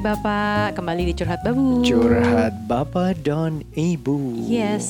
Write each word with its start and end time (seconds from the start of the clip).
Hai 0.00 0.16
Bapak, 0.16 0.80
kembali 0.80 1.12
di 1.12 1.12
Curhat 1.12 1.44
Babu. 1.44 1.84
Curhat 1.84 2.64
Bapak 2.64 3.20
dan 3.20 3.60
Ibu. 3.76 4.48
Yes. 4.48 4.88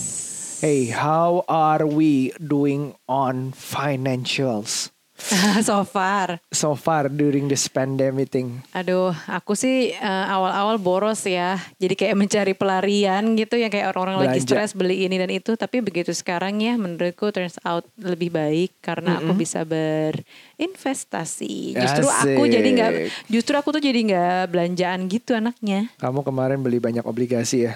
Hey, 0.63 0.95
how 0.95 1.43
are 1.51 1.83
we 1.83 2.31
doing 2.39 2.95
on 3.11 3.51
financials 3.51 4.95
so 5.69 5.85
far. 5.85 6.41
so 6.51 6.75
far 6.75 7.13
during 7.13 7.47
this 7.47 7.69
pandemic 7.69 8.33
thing? 8.33 8.65
Aduh, 8.73 9.13
aku 9.29 9.55
sih 9.55 9.95
eh, 9.95 10.25
awal-awal 10.27 10.81
boros 10.81 11.23
ya. 11.29 11.61
Jadi 11.77 11.95
kayak 11.95 12.17
mencari 12.17 12.53
pelarian 12.57 13.37
gitu 13.37 13.61
ya 13.61 13.69
kayak 13.69 13.93
orang-orang 13.95 14.27
lagi 14.27 14.41
stres 14.43 14.73
beli 14.73 15.07
ini 15.07 15.21
dan 15.21 15.31
itu. 15.31 15.55
Tapi 15.55 15.85
begitu 15.85 16.11
sekarang 16.11 16.59
ya 16.61 16.75
menurutku 16.81 17.31
turns 17.31 17.61
out 17.63 17.85
lebih 18.01 18.33
baik 18.33 18.73
karena 18.81 19.21
aku 19.21 19.33
bisa 19.37 19.63
berinvestasi. 19.65 21.77
Justru 21.77 22.07
aku 22.09 22.43
Asik. 22.47 22.55
jadi 22.57 22.69
nggak, 22.75 22.93
justru 23.29 23.55
aku 23.57 23.69
tuh 23.77 23.83
jadi 23.83 24.01
nggak 24.01 24.43
belanjaan 24.51 25.01
gitu 25.07 25.37
anaknya. 25.37 25.93
Kamu 26.01 26.25
kemarin 26.25 26.59
beli 26.61 26.83
banyak 26.83 27.05
obligasi 27.05 27.71
ya? 27.71 27.73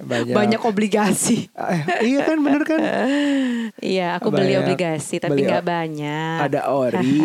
Banyak. 0.00 0.34
Banyak 0.34 0.60
obligasi. 0.60 1.46
Eh, 1.48 1.80
iya 2.04 2.20
kan 2.22 2.36
bener 2.38 2.62
kan? 2.62 2.80
Iya, 3.76 4.16
aku 4.16 4.28
beli 4.28 4.54
Banyak. 4.54 4.62
obligasi 4.64 5.16
tapi 5.16 5.34
Beli- 5.36 5.46
nggak 5.46 5.64
banyak. 5.64 6.36
Ada 6.42 6.60
ori. 6.68 7.22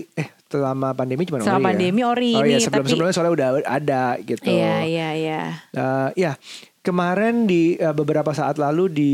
eh 0.20 0.28
selama 0.46 0.92
pandemi 0.92 1.24
cuma 1.24 1.40
Selama 1.40 1.58
ori 1.58 1.66
pandemi 1.66 2.00
ya? 2.00 2.06
ori 2.06 2.32
Oh 2.34 2.44
iya 2.44 2.58
sebelum 2.58 2.84
tapi- 2.84 2.90
sebelumnya 2.92 3.14
soalnya 3.14 3.32
udah 3.32 3.48
ada 3.62 4.02
gitu. 4.18 4.46
Iya, 4.46 4.74
iya, 4.82 5.08
iya. 5.12 5.40
Eh, 5.70 6.08
ya 6.18 6.32
kemarin 6.78 7.46
di 7.46 7.74
eh, 7.74 7.90
beberapa 7.90 8.30
saat 8.30 8.56
lalu 8.56 8.84
di 8.86 9.12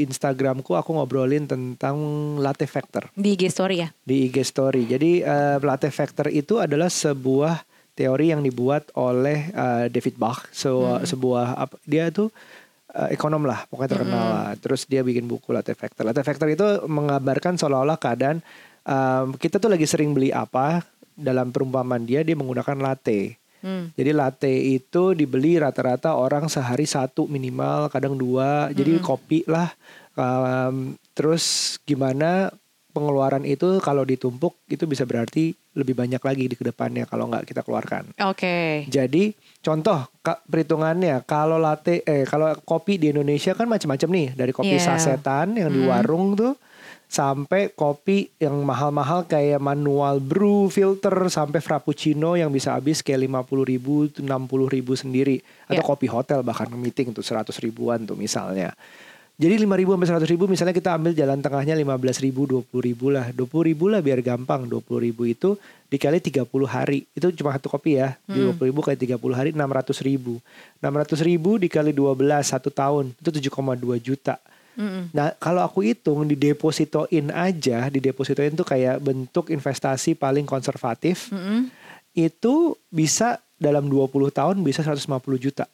Instagramku 0.00 0.72
aku 0.72 0.90
ngobrolin 0.92 1.44
tentang 1.44 1.94
latte 2.36 2.64
factor 2.64 3.06
Di 3.12 3.34
IG 3.34 3.48
story 3.48 3.76
ya. 3.78 3.88
di 4.00 4.26
IG 4.26 4.42
story. 4.42 4.82
Jadi 4.84 5.20
eh, 5.20 5.56
latte 5.58 5.88
factor 5.88 6.26
itu 6.26 6.58
adalah 6.58 6.88
sebuah 6.88 7.67
teori 7.98 8.30
yang 8.30 8.46
dibuat 8.46 8.94
oleh 8.94 9.50
eh, 9.50 9.84
David 9.90 10.14
Bach. 10.14 10.46
So 10.54 11.02
sebuah 11.02 11.58
apa- 11.58 11.82
dia 11.82 12.14
tuh 12.14 12.30
eh, 12.94 13.18
ekonom 13.18 13.42
lah, 13.42 13.66
pokoknya 13.66 13.90
terkenal 13.98 14.24
lah. 14.30 14.50
Terus 14.62 14.86
dia 14.86 15.02
bikin 15.02 15.26
buku 15.26 15.50
latte 15.50 15.74
factor. 15.74 16.06
Latte 16.06 16.22
factor 16.22 16.46
itu 16.46 16.86
mengabarkan 16.86 17.58
seolah-olah 17.58 17.98
keadaan 17.98 18.38
eh, 18.86 19.24
kita 19.42 19.58
tuh 19.58 19.74
lagi 19.74 19.90
sering 19.90 20.14
beli 20.14 20.30
apa 20.30 20.86
dalam 21.18 21.50
perumpamaan 21.50 22.06
dia 22.06 22.22
dia 22.22 22.38
menggunakan 22.38 22.78
latte. 22.78 23.34
Hmm. 23.58 23.90
Jadi 23.98 24.14
latte 24.14 24.54
itu 24.54 25.18
dibeli 25.18 25.58
rata-rata 25.58 26.14
orang 26.14 26.46
sehari 26.46 26.86
satu 26.86 27.26
minimal, 27.26 27.90
kadang 27.90 28.14
dua. 28.14 28.70
Jadi 28.70 29.02
kopi 29.02 29.42
lah. 29.50 29.66
Um, 30.14 30.94
terus 31.14 31.74
gimana 31.82 32.54
pengeluaran 32.94 33.46
itu 33.46 33.78
kalau 33.78 34.02
ditumpuk 34.02 34.58
itu 34.66 34.86
bisa 34.86 35.06
berarti 35.06 35.54
lebih 35.78 35.94
banyak 35.94 36.18
lagi 36.18 36.50
di 36.50 36.56
ke 36.58 36.66
depannya 36.66 37.06
kalau 37.06 37.30
nggak 37.30 37.46
kita 37.46 37.62
keluarkan. 37.62 38.10
Oke. 38.26 38.84
Jadi 38.90 39.30
contoh 39.62 40.10
perhitungannya 40.44 41.22
kalau 41.22 41.56
latte 41.56 42.02
eh 42.02 42.26
kalau 42.26 42.50
kopi 42.66 42.98
di 42.98 43.14
Indonesia 43.14 43.54
kan 43.54 43.70
macam-macam 43.70 44.08
nih 44.10 44.28
dari 44.34 44.50
kopi 44.50 44.74
Iya. 44.74 44.84
sasetan 44.92 45.54
yang 45.54 45.70
di 45.70 45.86
warung 45.86 46.34
tuh 46.34 46.58
sampai 47.08 47.72
kopi 47.72 48.28
yang 48.36 48.60
mahal-mahal 48.60 49.24
kayak 49.24 49.56
manual 49.58 50.20
brew 50.20 50.68
filter 50.68 51.14
sampai 51.32 51.64
frappuccino 51.64 52.36
yang 52.36 52.52
bisa 52.52 52.76
habis 52.76 53.00
kayak 53.00 53.24
50 53.24 53.64
ribu 53.64 53.94
60 54.12 54.28
ribu 54.68 54.92
sendiri 54.92 55.40
atau 55.64 55.80
Iya. 55.80 55.88
kopi 55.88 56.04
hotel 56.04 56.44
bahkan 56.44 56.68
meeting 56.68 57.16
tuh 57.16 57.24
100 57.24 57.56
ribuan 57.64 58.04
tuh 58.04 58.12
misalnya. 58.12 58.76
Jadi 59.38 59.54
5 59.54 59.70
ribu 59.78 59.94
sampai 59.94 60.26
100 60.26 60.32
ribu 60.34 60.44
misalnya 60.50 60.74
kita 60.74 60.98
ambil 60.98 61.14
jalan 61.14 61.38
tengahnya 61.38 61.78
15 61.78 62.26
ribu 62.26 62.42
20 62.50 62.74
ribu 62.82 63.06
lah. 63.14 63.30
20 63.30 63.70
ribu 63.70 63.86
lah 63.86 64.02
biar 64.02 64.18
gampang. 64.18 64.66
20 64.66 64.82
ribu 64.98 65.30
itu 65.30 65.54
dikali 65.86 66.18
30 66.18 66.42
hari. 66.66 67.06
Itu 67.14 67.30
cuma 67.30 67.54
satu 67.54 67.70
kopi 67.70 68.02
ya. 68.02 68.18
Di 68.26 68.42
20 68.42 68.58
ribu 68.58 68.82
kali 68.82 68.98
30 68.98 69.14
hari 69.38 69.54
600 69.54 70.02
ribu. 70.02 70.42
600 70.82 71.22
ribu 71.22 71.54
dikali 71.54 71.94
12 71.94 72.18
satu 72.42 72.74
tahun 72.74 73.14
itu 73.14 73.30
7,2 73.46 74.02
juta. 74.02 74.42
Mm-mm. 74.74 75.14
Nah 75.14 75.30
kalau 75.38 75.62
aku 75.62 75.86
hitung 75.86 76.26
di 76.26 76.34
depositoin 76.34 77.30
aja 77.30 77.86
di 77.94 78.02
depositoin 78.02 78.58
tuh 78.58 78.66
kayak 78.66 78.98
bentuk 78.98 79.54
investasi 79.54 80.18
paling 80.18 80.46
konservatif 80.46 81.34
Mm-mm. 81.34 81.66
itu 82.14 82.74
bisa 82.90 83.42
dalam 83.58 83.90
20 83.90 84.30
tahun 84.30 84.56
bisa 84.62 84.86
150 84.86 85.18
juta 85.34 85.66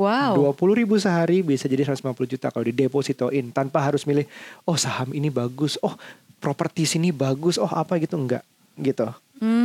Wow. 0.00 0.56
20 0.56 0.80
ribu 0.80 0.96
sehari 0.96 1.44
bisa 1.44 1.68
jadi 1.68 1.84
150 1.84 2.08
juta 2.24 2.48
kalau 2.48 2.64
di 2.64 2.72
depositoin 2.72 3.52
tanpa 3.52 3.84
harus 3.84 4.08
milih 4.08 4.24
oh 4.64 4.72
saham 4.74 5.12
ini 5.12 5.28
bagus 5.28 5.76
oh 5.78 5.92
properti 6.40 6.88
sini 6.88 7.12
bagus 7.12 7.60
oh 7.60 7.68
apa 7.68 8.00
gitu 8.00 8.16
enggak 8.16 8.40
gitu 8.74 9.12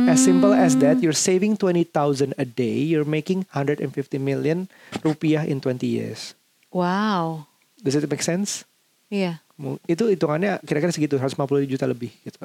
as 0.04 0.20
simple 0.20 0.52
as 0.52 0.76
that 0.76 1.00
you're 1.00 1.16
saving 1.16 1.56
20,000 1.56 1.88
a 2.36 2.44
day 2.44 2.84
you're 2.84 3.08
making 3.08 3.48
150 3.48 3.88
million 4.18 4.68
rupiah 5.00 5.42
in 5.42 5.56
20 5.56 5.80
years 5.82 6.36
Wow. 6.68 7.48
does 7.80 7.96
it 7.96 8.04
make 8.04 8.20
sense 8.20 8.68
Iya. 9.06 9.40
Mu- 9.56 9.80
itu 9.86 10.04
hitungannya 10.04 10.60
kira-kira 10.60 10.92
segitu 10.92 11.16
150 11.16 11.32
juta 11.64 11.88
lebih 11.88 12.12
gitu 12.20 12.36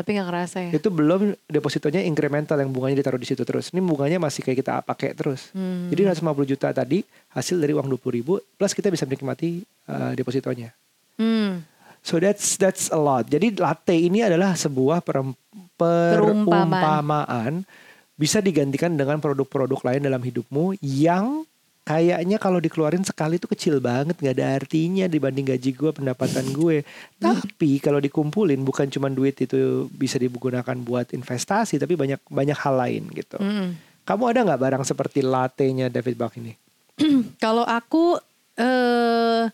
Tapi 0.00 0.16
nggak 0.16 0.28
kerasa 0.28 0.58
ya. 0.62 0.70
itu 0.72 0.88
belum 0.88 1.20
depositonya 1.44 2.00
incremental 2.02 2.56
yang 2.56 2.72
bunganya 2.72 2.96
ditaruh 2.96 3.16
di 3.16 3.28
situ 3.28 3.44
terus 3.44 3.68
ini 3.68 3.78
bunganya 3.78 4.16
masih 4.16 4.40
kayak 4.40 4.58
kita 4.58 4.80
pakai 4.80 5.12
terus 5.12 5.52
Hmm. 5.52 5.92
jadi 5.92 6.08
150 6.08 6.24
juta 6.46 6.72
tadi 6.72 7.04
hasil 7.30 7.60
dari 7.60 7.76
uang 7.76 7.84
20 7.90 8.16
ribu 8.16 8.40
plus 8.50 8.72
kita 8.72 8.88
bisa 8.88 9.04
menikmati 9.04 9.60
uh, 9.86 10.16
depositonya 10.16 10.72
Hmm. 11.14 11.60
so 12.00 12.16
that's 12.16 12.56
that's 12.56 12.88
a 12.88 12.96
lot 12.96 13.28
jadi 13.28 13.52
latte 13.54 13.92
ini 13.92 14.24
adalah 14.24 14.56
sebuah 14.56 15.04
Perumpamaan. 15.04 16.16
perumpamaan 16.16 17.52
bisa 18.14 18.38
digantikan 18.38 18.92
dengan 18.92 19.16
produk-produk 19.16 19.80
lain 19.82 20.00
dalam 20.02 20.20
hidupmu 20.20 20.80
yang 20.80 21.44
kayaknya 21.80 22.36
kalau 22.36 22.60
dikeluarin 22.60 23.02
sekali 23.02 23.40
itu 23.40 23.48
kecil 23.50 23.80
banget 23.80 24.14
nggak 24.20 24.34
ada 24.36 24.46
artinya 24.62 25.06
dibanding 25.08 25.48
gaji 25.48 25.70
gue 25.74 25.90
pendapatan 25.90 26.52
gue 26.52 26.86
tapi 27.16 27.80
kalau 27.80 27.98
dikumpulin 27.98 28.60
bukan 28.62 28.86
cuma 28.92 29.08
duit 29.08 29.34
itu 29.40 29.88
bisa 29.90 30.20
digunakan 30.20 30.76
buat 30.80 31.10
investasi 31.16 31.80
tapi 31.80 31.96
banyak 31.96 32.20
banyak 32.28 32.58
hal 32.60 32.74
lain 32.78 33.08
gitu 33.16 33.40
Mm-mm. 33.40 33.74
kamu 34.04 34.22
ada 34.28 34.40
nggak 34.46 34.60
barang 34.60 34.84
seperti 34.84 35.24
latte-nya 35.24 35.88
David 35.88 36.16
Bach 36.20 36.36
ini 36.36 36.54
Kalau 37.42 37.64
aku 37.64 38.18
eh 38.60 39.44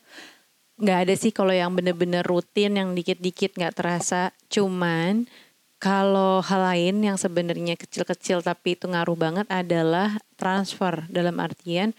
nggak 0.77 0.99
ada 1.09 1.15
sih 1.17 1.33
kalau 1.33 1.57
yang 1.57 1.73
bener-bener 1.73 2.21
rutin 2.21 2.77
yang 2.77 2.93
dikit-dikit 2.93 3.57
nggak 3.57 3.77
terasa. 3.77 4.35
Cuman 4.51 5.31
kalau 5.77 6.41
hal 6.41 6.61
lain 6.73 7.05
yang 7.05 7.21
sebenarnya 7.21 7.77
kecil-kecil 7.77 8.41
tapi 8.41 8.77
itu 8.81 8.89
ngaruh 8.89 9.17
banget 9.17 9.47
adalah 9.53 10.17
transfer. 10.41 11.05
Dalam 11.13 11.37
artian 11.37 11.93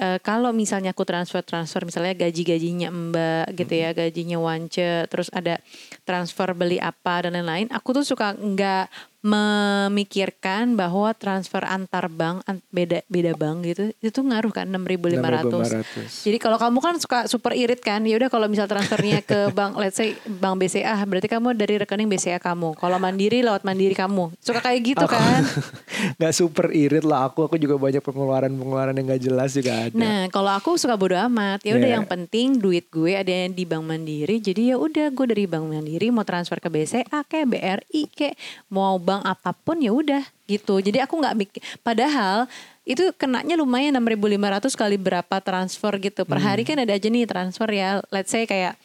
eh, 0.00 0.16
kalau 0.24 0.54
misalnya 0.56 0.96
aku 0.96 1.04
transfer 1.04 1.44
transfer 1.44 1.84
misalnya 1.84 2.16
gaji-gajinya 2.16 2.88
Mbak 2.88 3.46
gitu 3.58 3.74
ya, 3.74 3.90
gajinya 3.92 4.38
Wance, 4.40 5.10
terus 5.12 5.28
ada 5.34 5.60
transfer 6.08 6.48
beli 6.56 6.80
apa 6.80 7.28
dan 7.28 7.36
lain-lain, 7.36 7.68
aku 7.68 8.00
tuh 8.00 8.04
suka 8.06 8.32
nggak 8.32 8.88
memikirkan 9.20 10.72
bahwa 10.72 11.10
transfer 11.12 11.60
antar 11.60 12.06
bank 12.06 12.44
an- 12.44 12.62
beda 12.68 13.02
beda 13.06 13.34
bank 13.34 13.56
gitu 13.64 13.90
itu 13.98 14.18
ngaruh 14.18 14.50
kan 14.50 14.66
6.500. 14.66 15.18
6.500. 15.50 16.24
Jadi 16.24 16.38
kalau 16.38 16.56
kamu 16.56 16.78
kan 16.78 16.94
suka 16.96 17.18
super 17.26 17.52
irit 17.52 17.78
kan, 17.78 18.02
ya 18.02 18.14
udah 18.14 18.28
kalau 18.28 18.46
misal 18.46 18.64
transfernya 18.64 19.20
ke 19.20 19.50
bank 19.58 19.74
let's 19.74 19.96
say 19.96 20.14
bank 20.24 20.58
BCA 20.58 20.94
berarti 21.02 21.26
kamu 21.26 21.48
dari 21.52 21.74
rekening 21.76 22.06
BCA 22.06 22.38
kamu. 22.38 22.74
Kalau 22.74 22.96
Mandiri 22.96 23.42
lewat 23.42 23.62
Mandiri 23.62 23.92
kamu. 23.92 24.30
Suka 24.38 24.60
kayak 24.60 24.80
gitu 24.86 25.02
Aku- 25.02 25.12
kan. 25.12 25.42
nggak 26.18 26.32
super 26.32 26.70
irit 26.70 27.02
lah 27.02 27.26
aku 27.26 27.42
aku 27.42 27.56
juga 27.56 27.74
banyak 27.74 27.98
pengeluaran 27.98 28.50
pengeluaran 28.50 28.94
yang 28.94 29.06
nggak 29.08 29.22
jelas 29.24 29.50
juga 29.50 29.72
ada 29.82 29.94
Nah, 29.94 30.20
kalau 30.28 30.52
aku 30.52 30.76
suka 30.76 30.94
bodo 30.94 31.18
amat. 31.18 31.60
Ya 31.60 31.74
udah 31.74 31.86
Yeah. 31.88 31.96
yang 31.96 32.06
penting 32.06 32.60
duit 32.60 32.86
gue 32.88 33.16
ada 33.16 33.32
yang 33.32 33.50
di 33.50 33.64
Bank 33.64 33.80
Mandiri. 33.82 34.38
Jadi 34.38 34.68
ya 34.68 34.76
udah 34.76 35.08
gue 35.08 35.26
dari 35.26 35.44
Bank 35.44 35.64
Mandiri 35.66 36.08
mau 36.08 36.20
transfer 36.20 36.56
ke 36.56 36.68
BCA 36.68 37.24
kayak 37.24 37.46
BRI 37.48 38.02
kayak 38.08 38.36
mau 38.68 39.00
bank 39.08 39.24
apa 39.24 39.56
pun 39.56 39.80
ya 39.80 39.88
udah 39.96 40.20
gitu. 40.44 40.84
Jadi 40.84 41.00
aku 41.00 41.16
nggak 41.16 41.34
mikir 41.40 41.60
padahal 41.80 42.44
itu 42.84 43.08
kenanya 43.16 43.56
lumayan 43.56 43.96
6.500 43.96 44.76
kali 44.76 44.96
berapa 45.00 45.36
transfer 45.40 45.92
gitu. 45.96 46.28
Per 46.28 46.36
hari 46.36 46.68
kan 46.68 46.76
ada 46.76 46.92
aja 46.92 47.08
nih 47.08 47.24
transfer 47.24 47.68
ya. 47.72 48.04
Let's 48.12 48.28
say 48.28 48.44
kayak 48.44 48.76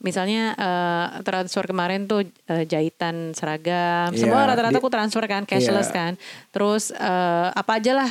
Misalnya 0.00 0.56
eh, 0.56 1.06
transfer 1.28 1.68
kemarin 1.68 2.08
tuh 2.08 2.24
eh, 2.48 2.64
jahitan 2.64 3.36
seragam, 3.36 4.16
semua 4.16 4.48
Iya, 4.48 4.56
rata-rata 4.56 4.80
aku 4.80 4.88
transfer 4.88 5.20
kan 5.28 5.44
cashless 5.44 5.92
Iya. 5.92 5.96
kan. 5.96 6.12
Terus 6.56 6.88
eh, 6.96 7.48
apa 7.52 7.76
aja 7.76 7.92
lah 7.92 8.10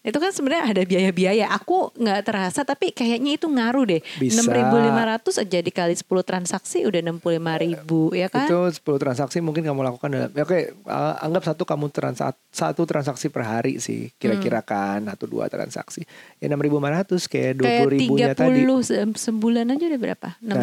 itu 0.00 0.16
kan 0.16 0.28
sebenarnya 0.28 0.64
ada 0.68 0.82
biaya-biaya. 0.82 1.48
Aku 1.50 1.88
nggak 1.94 2.20
terasa 2.22 2.60
tapi 2.60 2.92
kayaknya 2.92 3.36
itu 3.36 3.46
ngaruh 3.46 3.84
deh. 3.86 4.00
Bisa. 4.16 4.44
6.500 4.44 5.40
aja 5.40 5.58
dikali 5.60 5.94
10 5.94 6.04
transaksi 6.22 6.84
udah 6.84 7.00
65.000 7.00 7.80
ya 8.14 8.28
kan? 8.28 8.44
Itu 8.44 8.60
10 8.68 8.84
transaksi 8.98 9.38
mungkin 9.40 9.64
kamu 9.64 9.80
lakukan 9.82 10.08
dalam 10.08 10.30
ya 10.30 10.42
oke 10.42 10.60
uh, 10.84 11.14
anggap 11.20 11.42
satu 11.46 11.64
kamu 11.64 11.88
transaksi 11.88 12.36
satu 12.50 12.84
transaksi 12.84 13.26
per 13.28 13.42
hari 13.42 13.76
sih 13.76 14.12
kira-kira 14.14 14.60
kan 14.60 15.04
atau 15.06 15.24
dua 15.24 15.48
transaksi. 15.48 16.04
Ya 16.36 16.46
6.500 16.46 17.24
kayak 17.24 17.52
20 17.56 17.64
Kayak 17.64 17.84
ribunya 17.88 18.26
30 18.30 18.36
tadi. 18.36 18.60
se- 18.82 19.00
sebulan 19.24 19.66
aja 19.68 19.84
udah 19.86 20.00
berapa? 20.00 20.28
Nah, 20.38 20.54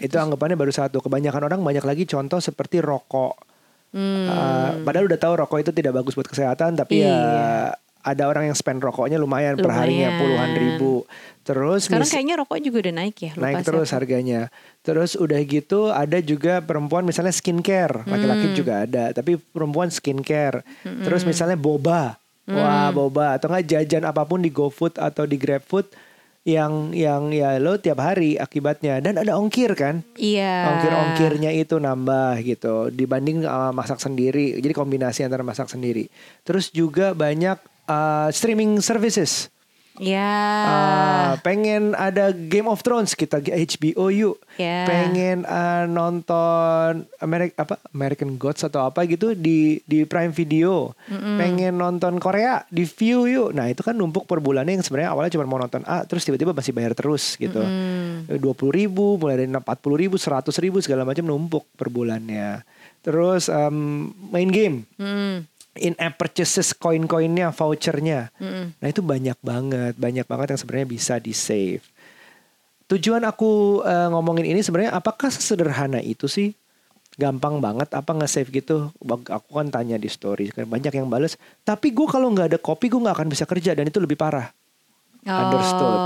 6.500. 0.00 0.02
itu 0.02 0.16
anggapannya 0.16 0.56
baru 0.56 0.72
satu. 0.72 0.98
Kebanyakan 0.98 1.42
orang 1.44 1.60
banyak 1.60 1.84
lagi 1.84 2.04
contoh 2.04 2.38
seperti 2.38 2.80
rokok. 2.80 3.36
Hmm. 3.88 4.28
Uh, 4.28 4.70
padahal 4.82 5.08
udah 5.08 5.16
tahu 5.16 5.32
rokok 5.38 5.58
itu 5.60 5.72
tidak 5.72 5.92
bagus 5.94 6.12
buat 6.12 6.24
kesehatan, 6.24 6.72
tapi 6.74 7.00
Iya. 7.00 7.08
ya 7.08 7.18
ada 8.08 8.24
orang 8.24 8.44
yang 8.46 8.56
spend 8.56 8.78
rokoknya 8.78 9.16
lumayan, 9.16 9.54
per 9.54 9.68
harinya 9.70 10.08
Lumayan. 10.08 10.18
puluhan 10.18 10.50
ribu. 10.54 10.94
Terus 11.42 11.88
Sekarang 11.88 12.04
mis- 12.04 12.12
kayaknya 12.12 12.36
rokok 12.36 12.58
juga 12.58 12.76
udah 12.82 12.94
naik 12.94 13.16
ya. 13.18 13.32
lupa 13.32 13.42
naik 13.42 13.56
terus 13.62 13.88
aku. 13.88 13.96
harganya. 13.96 14.40
Terus 14.80 15.10
udah 15.14 15.40
gitu 15.40 15.80
ada 15.88 16.18
juga 16.18 16.60
perempuan 16.60 17.02
misalnya 17.02 17.30
skincare, 17.30 18.02
Hmm. 18.02 18.10
laki-laki 18.10 18.46
juga 18.52 18.84
ada, 18.84 19.04
tapi 19.10 19.36
perempuan 19.36 19.88
skincare. 19.88 20.60
Terus 20.82 21.22
misalnya 21.22 21.54
boba, 21.54 22.16
Hmm. 22.44 22.52
wah 22.54 22.88
boba 22.90 23.32
atau 23.32 23.48
enggak 23.48 23.64
jajan 23.66 24.04
apa 24.04 24.22
pun 24.22 24.40
di 24.40 24.48
GoFood 24.48 24.96
atau 24.96 25.24
di 25.24 25.36
GrabFood 25.36 25.88
yang 26.42 26.96
yang 26.96 27.28
ya 27.28 27.56
lo 27.56 27.76
tiap 27.76 27.98
hari 27.98 28.36
akibatnya 28.36 28.96
dan 28.98 29.16
ada 29.16 29.36
ongkir 29.36 29.68
kan. 29.72 30.00
Iya. 30.16 30.64
Ongkir-ongkirnya 30.70 31.52
itu 31.52 31.76
nambah 31.76 32.40
gitu 32.40 32.88
dibanding 32.88 33.44
uh, 33.44 33.68
masak 33.70 34.00
sendiri. 34.00 34.56
Jadi 34.56 34.72
kombinasi 34.72 35.20
antara 35.22 35.40
masak 35.40 35.68
sendiri. 35.68 36.08
Terus 36.42 36.68
juga 36.68 37.12
banyak 37.12 37.60
uh, 37.88 38.28
streaming 38.30 38.78
services. 38.84 39.48
Ya. 39.98 40.30
Uh, 40.62 41.32
pengen 41.42 41.90
ada 41.98 42.30
Game 42.30 42.70
of 42.70 42.86
Thrones 42.86 43.18
kita 43.18 43.42
HBO 43.42 44.14
yuk. 44.14 44.38
Ya. 44.54 44.86
Pengen 44.86 45.42
uh, 45.42 45.90
nonton 45.90 47.02
Amerik 47.18 47.58
apa 47.58 47.82
American 47.90 48.38
Gods 48.38 48.62
atau 48.62 48.86
apa 48.86 49.02
gitu 49.10 49.34
di 49.34 49.82
di 49.90 50.06
Prime 50.06 50.30
Video. 50.30 50.94
Pengen 51.10 51.82
nonton 51.82 52.22
Korea 52.22 52.62
di 52.70 52.86
View 52.86 53.26
yuk. 53.26 53.50
Nah, 53.50 53.66
itu 53.66 53.82
kan 53.82 53.98
numpuk 53.98 54.30
per 54.30 54.38
bulannya 54.38 54.78
yang 54.78 54.86
sebenarnya 54.86 55.10
awalnya 55.10 55.34
cuma 55.34 55.50
mau 55.50 55.58
nonton 55.58 55.82
A 55.82 56.06
terus 56.06 56.22
tiba-tiba 56.22 56.54
masih 56.54 56.70
bayar 56.70 56.94
terus 56.94 57.34
gitu. 57.34 57.58
Dua 58.38 58.54
puluh 58.54 58.78
ribu, 58.78 59.18
mulai 59.18 59.42
dari 59.42 59.50
empat 59.50 59.82
puluh 59.82 59.98
ribu, 59.98 60.14
seratus 60.14 60.62
ribu 60.62 60.78
segala 60.78 61.02
macam 61.02 61.26
numpuk 61.26 61.66
per 61.74 61.90
bulannya. 61.90 62.62
Terus 63.02 63.50
um, 63.50 64.10
main 64.30 64.50
game 64.50 64.86
Hmm. 64.94 65.42
In-app 65.78 66.18
purchases 66.18 66.74
koin-koinnya, 66.74 67.54
vouchernya. 67.54 68.28
Nah 68.78 68.88
itu 68.90 69.00
banyak 69.00 69.38
banget, 69.40 69.94
banyak 69.94 70.26
banget 70.26 70.46
yang 70.54 70.60
sebenarnya 70.60 70.88
bisa 70.90 71.14
di 71.22 71.32
save. 71.32 71.84
Tujuan 72.88 73.22
aku 73.24 73.84
eh, 73.84 74.08
ngomongin 74.08 74.48
ini 74.48 74.60
sebenarnya 74.64 74.96
apakah 74.96 75.28
sesederhana 75.28 76.00
itu 76.00 76.24
sih? 76.24 76.56
Gampang 77.18 77.58
banget 77.58 77.90
apa 77.92 78.14
nge-save 78.14 78.48
gitu? 78.48 78.94
Aku 79.08 79.50
kan 79.50 79.68
tanya 79.68 79.98
di 79.98 80.06
story, 80.06 80.54
kan 80.54 80.64
banyak 80.64 80.94
yang 80.94 81.10
bales. 81.10 81.34
Tapi 81.66 81.90
gue 81.90 82.06
kalau 82.06 82.30
nggak 82.30 82.54
ada 82.54 82.58
kopi 82.62 82.86
gue 82.86 83.00
nggak 83.02 83.16
akan 83.18 83.28
bisa 83.28 83.44
kerja 83.44 83.74
dan 83.74 83.90
itu 83.90 83.98
lebih 83.98 84.14
parah. 84.14 84.54
Understood. 85.26 85.98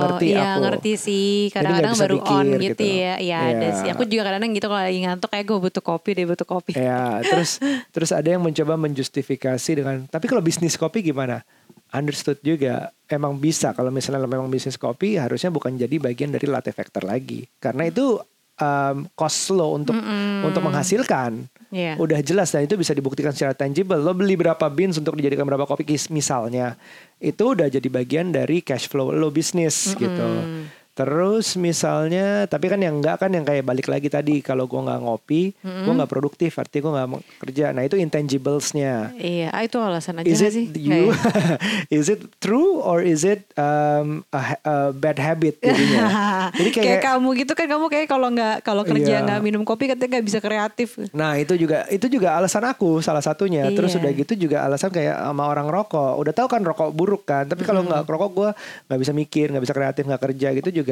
Ngerti 0.00 0.26
iya, 0.32 0.56
aku. 0.56 0.60
ngerti 0.64 0.92
sih. 0.96 1.30
Kadang-kadang 1.52 1.94
baru 1.98 2.16
on 2.24 2.46
pikir 2.46 2.60
gitu, 2.60 2.82
gitu. 2.82 2.84
ya. 2.86 3.14
Iya 3.20 3.36
ada 3.42 3.66
Iya. 3.66 3.76
sih. 3.76 3.88
Aku 3.92 4.02
juga 4.08 4.22
kadang-kadang 4.30 4.52
gitu 4.56 4.66
kalau 4.70 4.82
lagi 4.82 5.00
ngantuk 5.04 5.28
kayak 5.28 5.44
gue 5.44 5.58
butuh 5.60 5.82
kopi 5.84 6.10
deh, 6.16 6.24
butuh 6.24 6.46
kopi. 6.48 6.72
Ya, 6.78 7.20
terus 7.20 7.50
terus 7.94 8.10
ada 8.14 8.28
yang 8.28 8.40
mencoba 8.40 8.78
menjustifikasi 8.80 9.70
dengan 9.76 10.06
tapi 10.08 10.26
kalau 10.30 10.40
bisnis 10.40 10.78
kopi 10.80 11.04
gimana? 11.04 11.44
Understood 11.90 12.38
juga. 12.40 12.94
Emang 13.10 13.36
bisa 13.36 13.74
kalau 13.74 13.90
misalnya 13.90 14.22
lo 14.22 14.30
memang 14.30 14.46
bisnis 14.46 14.78
kopi 14.78 15.18
harusnya 15.18 15.50
bukan 15.50 15.74
jadi 15.74 15.98
bagian 15.98 16.30
dari 16.30 16.46
latte 16.46 16.70
factor 16.70 17.02
lagi. 17.02 17.44
Karena 17.58 17.90
itu 17.90 18.16
um, 18.60 19.08
cost 19.16 19.50
lo 19.50 19.74
untuk 19.74 19.96
untuk 20.44 20.62
menghasilkan. 20.62 21.48
Iya. 21.70 21.94
Udah 22.02 22.18
jelas 22.20 22.50
dan 22.50 22.66
itu 22.66 22.74
bisa 22.74 22.92
dibuktikan 22.94 23.30
secara 23.30 23.54
tangible. 23.54 23.98
Lo 23.98 24.12
beli 24.12 24.34
berapa 24.34 24.66
beans 24.70 24.98
untuk 24.98 25.16
dijadikan 25.16 25.46
berapa 25.46 25.66
kopi 25.66 25.86
misalnya. 26.12 26.76
Itu 27.18 27.56
udah 27.56 27.70
jadi 27.70 27.88
bagian 27.88 28.30
dari 28.30 28.60
cash 28.60 28.90
flow 28.90 29.14
lo 29.14 29.30
bisnis 29.32 29.94
gitu. 29.94 30.28
Terus 31.00 31.56
misalnya, 31.56 32.44
tapi 32.44 32.68
kan 32.68 32.76
yang 32.76 33.00
enggak 33.00 33.24
kan 33.24 33.32
yang 33.32 33.40
kayak 33.40 33.64
balik 33.64 33.88
lagi 33.88 34.12
tadi 34.12 34.44
kalau 34.44 34.68
gua 34.68 34.84
nggak 34.84 35.00
ngopi, 35.00 35.56
gua 35.64 35.96
nggak 35.96 36.12
produktif, 36.12 36.60
artinya 36.60 36.82
gua 36.84 36.92
nggak 37.00 37.08
mau 37.08 37.20
kerja. 37.40 37.72
Nah 37.72 37.88
itu 37.88 37.96
intangiblesnya. 37.96 39.16
Iya, 39.16 39.48
ah, 39.48 39.64
itu 39.64 39.80
alasan 39.80 40.20
aja 40.20 40.28
Is 40.28 40.44
it 40.44 40.52
sih? 40.52 40.66
you? 40.76 41.08
Is 42.04 42.12
it 42.12 42.20
true 42.36 42.84
or 42.84 43.00
is 43.00 43.24
it 43.24 43.48
um, 43.56 44.28
a, 44.28 44.60
a 44.60 44.74
bad 44.92 45.16
habit 45.16 45.56
jadinya? 45.56 46.04
Jadi 46.60 46.68
kayak, 46.68 46.84
kayak, 46.84 47.02
kamu 47.08 47.28
gitu 47.40 47.52
kan 47.56 47.64
kamu 47.64 47.86
kayak 47.88 48.06
kalau 48.06 48.28
nggak 48.28 48.56
kalau 48.60 48.82
kerja 48.84 49.08
Iya. 49.10 49.24
nggak 49.24 49.40
minum 49.40 49.62
kopi 49.64 49.88
katanya 49.88 50.20
nggak 50.20 50.26
bisa 50.28 50.38
kreatif. 50.44 51.00
Nah 51.16 51.40
itu 51.40 51.56
juga 51.56 51.88
itu 51.88 52.12
juga 52.12 52.36
alasan 52.36 52.68
aku 52.68 53.00
salah 53.00 53.24
satunya. 53.24 53.72
Terus 53.72 53.96
Iya. 53.96 54.04
udah 54.04 54.10
gitu 54.20 54.32
juga 54.36 54.68
alasan 54.68 54.92
kayak 54.92 55.16
sama 55.16 55.48
orang 55.48 55.72
rokok. 55.72 56.20
Udah 56.20 56.36
tahu 56.36 56.48
kan 56.52 56.60
rokok 56.60 56.92
buruk 56.92 57.24
kan. 57.24 57.48
Tapi 57.48 57.64
kalau 57.64 57.88
nggak 57.88 58.04
rokok 58.04 58.30
gue 58.36 58.50
nggak 58.92 59.00
bisa 59.00 59.12
mikir, 59.16 59.46
nggak 59.48 59.64
bisa 59.64 59.72
kreatif, 59.72 60.02
nggak 60.04 60.22
kerja 60.28 60.48
gitu 60.52 60.70
juga 60.70 60.89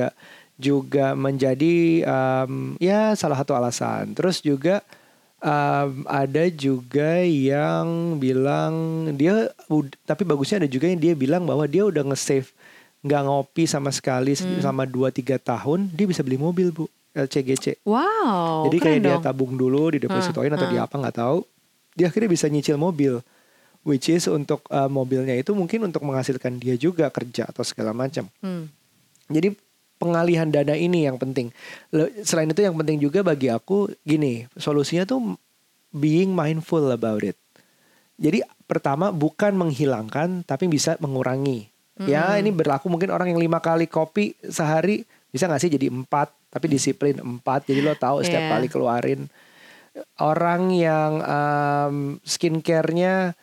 juga 0.58 1.14
menjadi 1.14 2.02
um, 2.04 2.74
ya 2.82 3.14
salah 3.14 3.38
satu 3.38 3.54
alasan. 3.54 4.10
Terus 4.18 4.42
juga 4.42 4.82
um, 5.38 6.02
ada 6.10 6.44
juga 6.50 7.22
yang 7.22 8.18
bilang 8.18 8.74
dia 9.14 9.54
tapi 10.02 10.22
bagusnya 10.26 10.66
ada 10.66 10.70
juga 10.70 10.90
yang 10.90 10.98
dia 10.98 11.14
bilang 11.14 11.46
bahwa 11.46 11.64
dia 11.70 11.86
udah 11.86 12.02
nge-save 12.10 12.50
nggak 12.98 13.22
ngopi 13.30 13.64
sama 13.70 13.94
sekali 13.94 14.34
selama 14.34 14.82
2-3 14.82 15.38
tahun 15.38 15.86
dia 15.94 16.06
bisa 16.10 16.26
beli 16.26 16.34
mobil 16.34 16.74
bu 16.74 16.90
LCGC. 17.14 17.82
Wow. 17.82 18.68
Jadi 18.68 18.78
kayak 18.78 19.00
dia 19.02 19.14
dong. 19.18 19.24
tabung 19.24 19.52
dulu 19.58 19.90
di 19.90 19.98
depositoin 19.98 20.54
atau 20.54 20.68
di 20.70 20.78
apa 20.78 20.94
nggak 20.94 21.16
tahu. 21.18 21.42
Dia 21.98 22.10
akhirnya 22.10 22.30
bisa 22.30 22.46
nyicil 22.46 22.78
mobil. 22.78 23.18
Which 23.86 24.10
is 24.12 24.28
untuk 24.28 24.66
uh, 24.68 24.90
mobilnya 24.90 25.32
itu 25.34 25.54
mungkin 25.56 25.88
untuk 25.88 26.04
menghasilkan 26.04 26.60
dia 26.60 26.76
juga 26.76 27.08
kerja 27.08 27.48
atau 27.48 27.64
segala 27.64 27.96
macam. 27.96 28.28
Hmm. 28.42 28.68
Jadi 29.30 29.54
pengalihan 29.98 30.46
dana 30.46 30.72
ini 30.72 31.04
yang 31.04 31.18
penting. 31.18 31.50
Selain 32.22 32.46
itu 32.46 32.62
yang 32.62 32.78
penting 32.78 32.96
juga 32.96 33.20
bagi 33.20 33.50
aku 33.50 33.90
gini, 34.02 34.46
solusinya 34.54 35.04
tuh 35.04 35.34
being 35.90 36.30
mindful 36.30 36.88
about 36.88 37.20
it. 37.20 37.34
Jadi 38.16 38.42
pertama 38.64 39.10
bukan 39.10 39.54
menghilangkan 39.54 40.42
tapi 40.42 40.66
bisa 40.66 40.94
mengurangi. 40.98 41.66
Ya 41.98 42.38
ini 42.38 42.54
berlaku 42.54 42.86
mungkin 42.86 43.10
orang 43.10 43.34
yang 43.34 43.42
lima 43.42 43.58
kali 43.58 43.90
kopi 43.90 44.38
sehari 44.46 45.02
bisa 45.34 45.50
nggak 45.50 45.58
sih 45.58 45.68
jadi 45.68 45.90
empat 45.90 46.30
tapi 46.48 46.70
disiplin 46.70 47.18
empat 47.18 47.66
jadi 47.66 47.82
lo 47.82 47.92
tahu 47.92 48.22
setiap 48.22 48.46
Iya. 48.46 48.52
kali 48.54 48.66
keluarin. 48.70 49.20
Orang 50.14 50.70
yang 50.70 51.18
um, 51.20 51.96
skincare-nya 52.22 53.34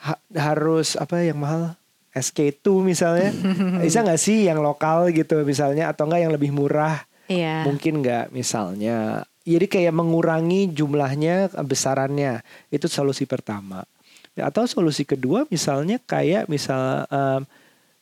ha- 0.00 0.22
harus 0.32 0.96
apa 0.96 1.20
yang 1.20 1.44
mahal 1.44 1.76
SK2 2.14 2.66
misalnya. 2.82 3.30
Bisa 3.84 4.02
nggak 4.02 4.20
sih 4.20 4.46
yang 4.46 4.62
lokal 4.62 5.10
gitu 5.14 5.42
misalnya? 5.46 5.90
Atau 5.90 6.06
enggak 6.10 6.20
yang 6.26 6.32
lebih 6.34 6.50
murah? 6.50 7.06
Iya. 7.30 7.62
mungkin 7.62 8.02
nggak 8.02 8.34
misalnya. 8.34 9.22
Jadi 9.46 9.66
kayak 9.70 9.94
mengurangi 9.94 10.66
jumlahnya 10.74 11.54
besarannya. 11.62 12.42
Itu 12.74 12.90
solusi 12.90 13.24
pertama. 13.24 13.86
Atau 14.34 14.66
solusi 14.66 15.06
kedua 15.06 15.46
misalnya 15.46 16.02
kayak 16.02 16.50
misal 16.50 17.06
em, 17.06 17.46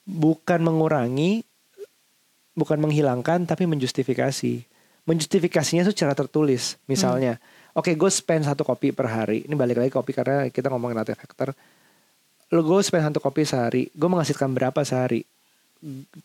bukan 0.08 0.60
mengurangi 0.64 1.44
bukan 2.56 2.80
menghilangkan 2.80 3.44
tapi 3.44 3.68
menjustifikasi. 3.68 4.64
Menjustifikasinya 5.04 5.84
itu 5.84 5.92
secara 5.92 6.16
tertulis 6.16 6.80
misalnya. 6.88 7.36
Oke 7.76 7.94
gue 7.94 8.10
spend 8.10 8.48
satu 8.48 8.64
kopi 8.64 8.96
per 8.96 9.12
hari. 9.12 9.44
Ini 9.44 9.54
balik 9.54 9.84
lagi 9.84 9.92
kopi 9.92 10.16
karena 10.16 10.48
kita 10.48 10.72
ngomongin 10.72 10.96
latte 10.96 11.12
factor 11.14 11.52
lo 12.48 12.60
gue 12.64 12.80
spend 12.80 13.04
satu 13.12 13.20
kopi 13.20 13.44
sehari. 13.44 13.82
Gue 13.92 14.08
menghasilkan 14.08 14.48
berapa 14.52 14.80
sehari? 14.80 15.20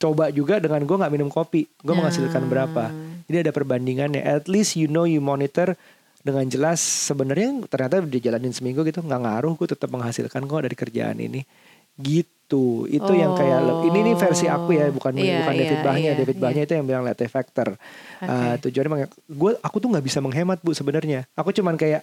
Coba 0.02 0.34
juga 0.34 0.58
dengan 0.58 0.82
gue 0.82 0.96
nggak 0.98 1.14
minum 1.14 1.30
kopi. 1.30 1.68
Gue 1.84 1.94
menghasilkan 1.94 2.48
berapa? 2.48 2.90
Jadi 3.28 3.38
ada 3.44 3.52
perbandingannya. 3.52 4.24
At 4.24 4.48
least 4.48 4.80
you 4.80 4.88
know 4.88 5.04
you 5.04 5.20
monitor 5.20 5.76
dengan 6.24 6.48
jelas 6.48 6.80
sebenarnya 6.80 7.68
ternyata 7.68 8.00
dijalanin 8.08 8.56
seminggu 8.56 8.82
gitu 8.88 9.04
nggak 9.04 9.22
ngaruh. 9.22 9.54
Gue 9.60 9.68
tetap 9.68 9.92
menghasilkan 9.92 10.48
kok 10.48 10.64
dari 10.64 10.76
kerjaan 10.80 11.18
ini. 11.20 11.44
Gitu. 12.00 12.88
Itu 12.90 13.12
yang 13.14 13.38
kayak 13.38 13.86
ini 13.86 14.00
nih 14.12 14.16
versi 14.18 14.46
aku 14.50 14.74
ya 14.74 14.90
bukan 14.90 15.14
Iya, 15.20 15.46
bukan 15.46 15.54
David 15.54 15.78
iya, 15.78 15.86
Bahnya. 15.86 16.02
iya, 16.02 16.14
David 16.18 16.38
Bahnya 16.40 16.62
itu 16.66 16.74
yang 16.74 16.86
bilang 16.88 17.04
latte 17.06 17.26
factor. 17.30 17.78
Uh, 18.24 18.56
tujuannya 18.64 18.90
meng- 18.90 19.14
gue 19.28 19.52
aku 19.62 19.78
tuh 19.78 19.90
nggak 19.92 20.06
bisa 20.06 20.18
menghemat 20.24 20.64
bu 20.64 20.72
sebenarnya. 20.74 21.28
Aku 21.38 21.54
cuman 21.54 21.76
kayak 21.78 22.02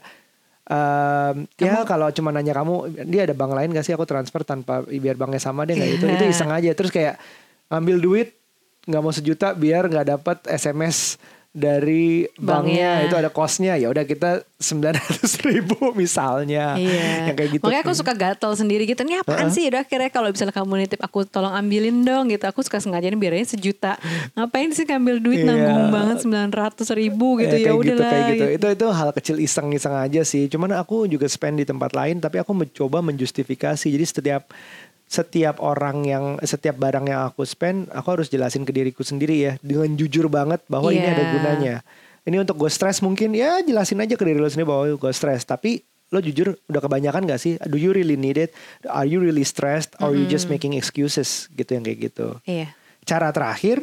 um, 0.71 1.37
ya 1.59 1.83
kalau 1.83 2.07
cuma 2.15 2.31
nanya 2.31 2.55
kamu 2.55 3.05
dia 3.11 3.27
ada 3.27 3.35
bank 3.35 3.53
lain 3.53 3.75
gak 3.75 3.83
sih? 3.83 3.95
Aku 3.99 4.07
transfer 4.07 4.47
tanpa 4.47 4.87
biar 4.87 5.19
banknya 5.19 5.43
sama 5.43 5.67
deh 5.67 5.75
nggak 5.75 5.91
itu 5.99 6.07
itu 6.07 6.25
iseng 6.31 6.55
aja. 6.55 6.71
Terus 6.71 6.95
kayak 6.95 7.19
ngambil 7.69 7.97
duit 7.99 8.29
nggak 8.87 9.03
mau 9.03 9.13
sejuta 9.13 9.53
biar 9.53 9.91
nggak 9.91 10.07
dapat 10.17 10.39
SMS 10.49 11.21
dari 11.51 12.31
banknya 12.39 13.03
Banknya. 13.03 13.07
itu 13.11 13.17
ada 13.19 13.27
kosnya 13.29 13.75
ya 13.75 13.91
udah 13.91 14.03
kita 14.03 14.47
sembilan 14.55 14.95
ratus 14.95 15.43
ribu 15.43 15.75
misalnya 15.99 16.79
Iya. 16.79 17.27
yang 17.27 17.35
kayak 17.35 17.51
gitu 17.51 17.63
Makanya 17.67 17.83
aku 17.83 17.93
suka 17.93 18.13
gatel 18.15 18.53
sendiri 18.55 18.87
gitu. 18.87 19.03
Ini 19.03 19.21
apaan 19.21 19.51
sih? 19.51 19.67
Udah 19.67 19.83
akhirnya 19.83 20.09
kalau 20.09 20.31
misalnya 20.31 20.53
kamu 20.53 20.73
nitip 20.81 21.01
aku 21.01 21.27
tolong 21.27 21.51
ambilin 21.51 22.01
dong 22.01 22.31
gitu. 22.31 22.47
Aku 22.47 22.63
suka 22.63 22.79
sengaja 22.79 23.11
biarnya 23.11 23.51
sejuta. 23.51 23.99
Ngapain 24.33 24.71
sih 24.71 24.87
ngambil 24.87 25.17
duit 25.19 25.39
Iya. 25.41 25.51
nanggung 25.51 25.91
banget 25.91 26.17
sembilan 26.23 26.51
ratus 26.51 26.89
ribu 26.93 27.39
gitu 27.39 27.51
Eh, 27.51 27.61
ya 27.61 27.67
kayak 27.67 27.81
udah 27.81 27.89
gitu, 27.91 28.03
kayak 28.05 28.27
gitu. 28.31 28.45
Itu 28.53 28.67
itu 28.71 28.87
hal 28.89 29.11
kecil 29.11 29.37
iseng-iseng 29.41 29.95
aja 29.97 30.23
sih. 30.23 30.47
Cuman 30.47 30.71
aku 30.73 31.05
juga 31.05 31.27
spend 31.27 31.59
di 31.59 31.67
tempat 31.67 31.91
lain 31.91 32.23
tapi 32.23 32.39
aku 32.39 32.55
mencoba 32.55 33.03
menjustifikasi. 33.03 33.87
Jadi 33.87 34.05
setiap 34.05 34.47
setiap 35.11 35.59
orang 35.59 36.07
yang 36.07 36.25
setiap 36.39 36.79
barang 36.79 37.11
yang 37.11 37.27
aku 37.27 37.43
spend, 37.43 37.91
aku 37.91 38.15
harus 38.15 38.31
jelasin 38.31 38.63
ke 38.63 38.71
diriku 38.71 39.03
sendiri 39.03 39.43
ya 39.43 39.53
dengan 39.59 39.91
jujur 39.99 40.31
banget 40.31 40.63
bahwa 40.71 40.95
ini 40.95 41.03
Iya. 41.03 41.19
ada 41.19 41.25
gunanya. 41.35 41.75
Ini 42.23 42.39
untuk 42.39 42.63
gue 42.63 42.71
stres 42.71 43.03
mungkin 43.03 43.35
ya 43.35 43.59
jelasin 43.59 43.99
aja 43.99 44.15
ke 44.15 44.23
diri 44.23 44.39
lo 44.39 44.47
sendiri 44.47 44.71
bahwa 44.71 44.87
gue 44.87 45.11
stres. 45.11 45.43
Tapi 45.43 45.83
lo 46.15 46.23
jujur 46.23 46.55
udah 46.71 46.79
kebanyakan 46.79 47.27
gak 47.27 47.43
sih? 47.43 47.59
Do 47.67 47.75
you 47.75 47.91
really 47.91 48.15
need 48.15 48.39
it? 48.39 48.55
Are 48.87 49.03
you 49.03 49.19
really 49.19 49.43
stressed? 49.43 49.99
Or 49.99 50.15
you 50.15 50.31
just 50.31 50.47
making 50.47 50.79
excuses 50.79 51.51
gitu 51.59 51.75
yang 51.75 51.83
kayak 51.83 52.15
gitu. 52.15 52.39
Iya. 52.47 52.71
Cara 53.03 53.35
terakhir 53.35 53.83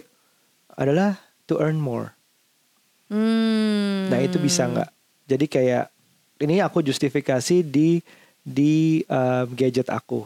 adalah 0.80 1.20
to 1.44 1.60
earn 1.60 1.76
more. 1.76 2.16
Hmm. 3.12 4.08
Nah 4.08 4.20
itu 4.24 4.40
bisa 4.40 4.64
nggak? 4.64 4.90
Jadi 5.28 5.46
kayak 5.52 5.92
ini 6.40 6.64
aku 6.64 6.80
justifikasi 6.80 7.68
di 7.68 8.00
di 8.48 9.04
um, 9.12 9.52
gadget 9.52 9.92
aku. 9.92 10.24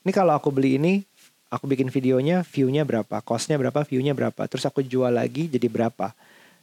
Ini 0.00 0.12
kalau 0.16 0.32
aku 0.32 0.48
beli 0.48 0.80
ini, 0.80 1.04
aku 1.52 1.68
bikin 1.68 1.92
videonya, 1.92 2.40
view-nya 2.46 2.88
berapa, 2.88 3.20
costnya 3.20 3.60
berapa, 3.60 3.84
view-nya 3.84 4.16
berapa, 4.16 4.48
terus 4.48 4.64
aku 4.64 4.80
jual 4.80 5.12
lagi 5.12 5.50
jadi 5.50 5.68
berapa. 5.68 6.16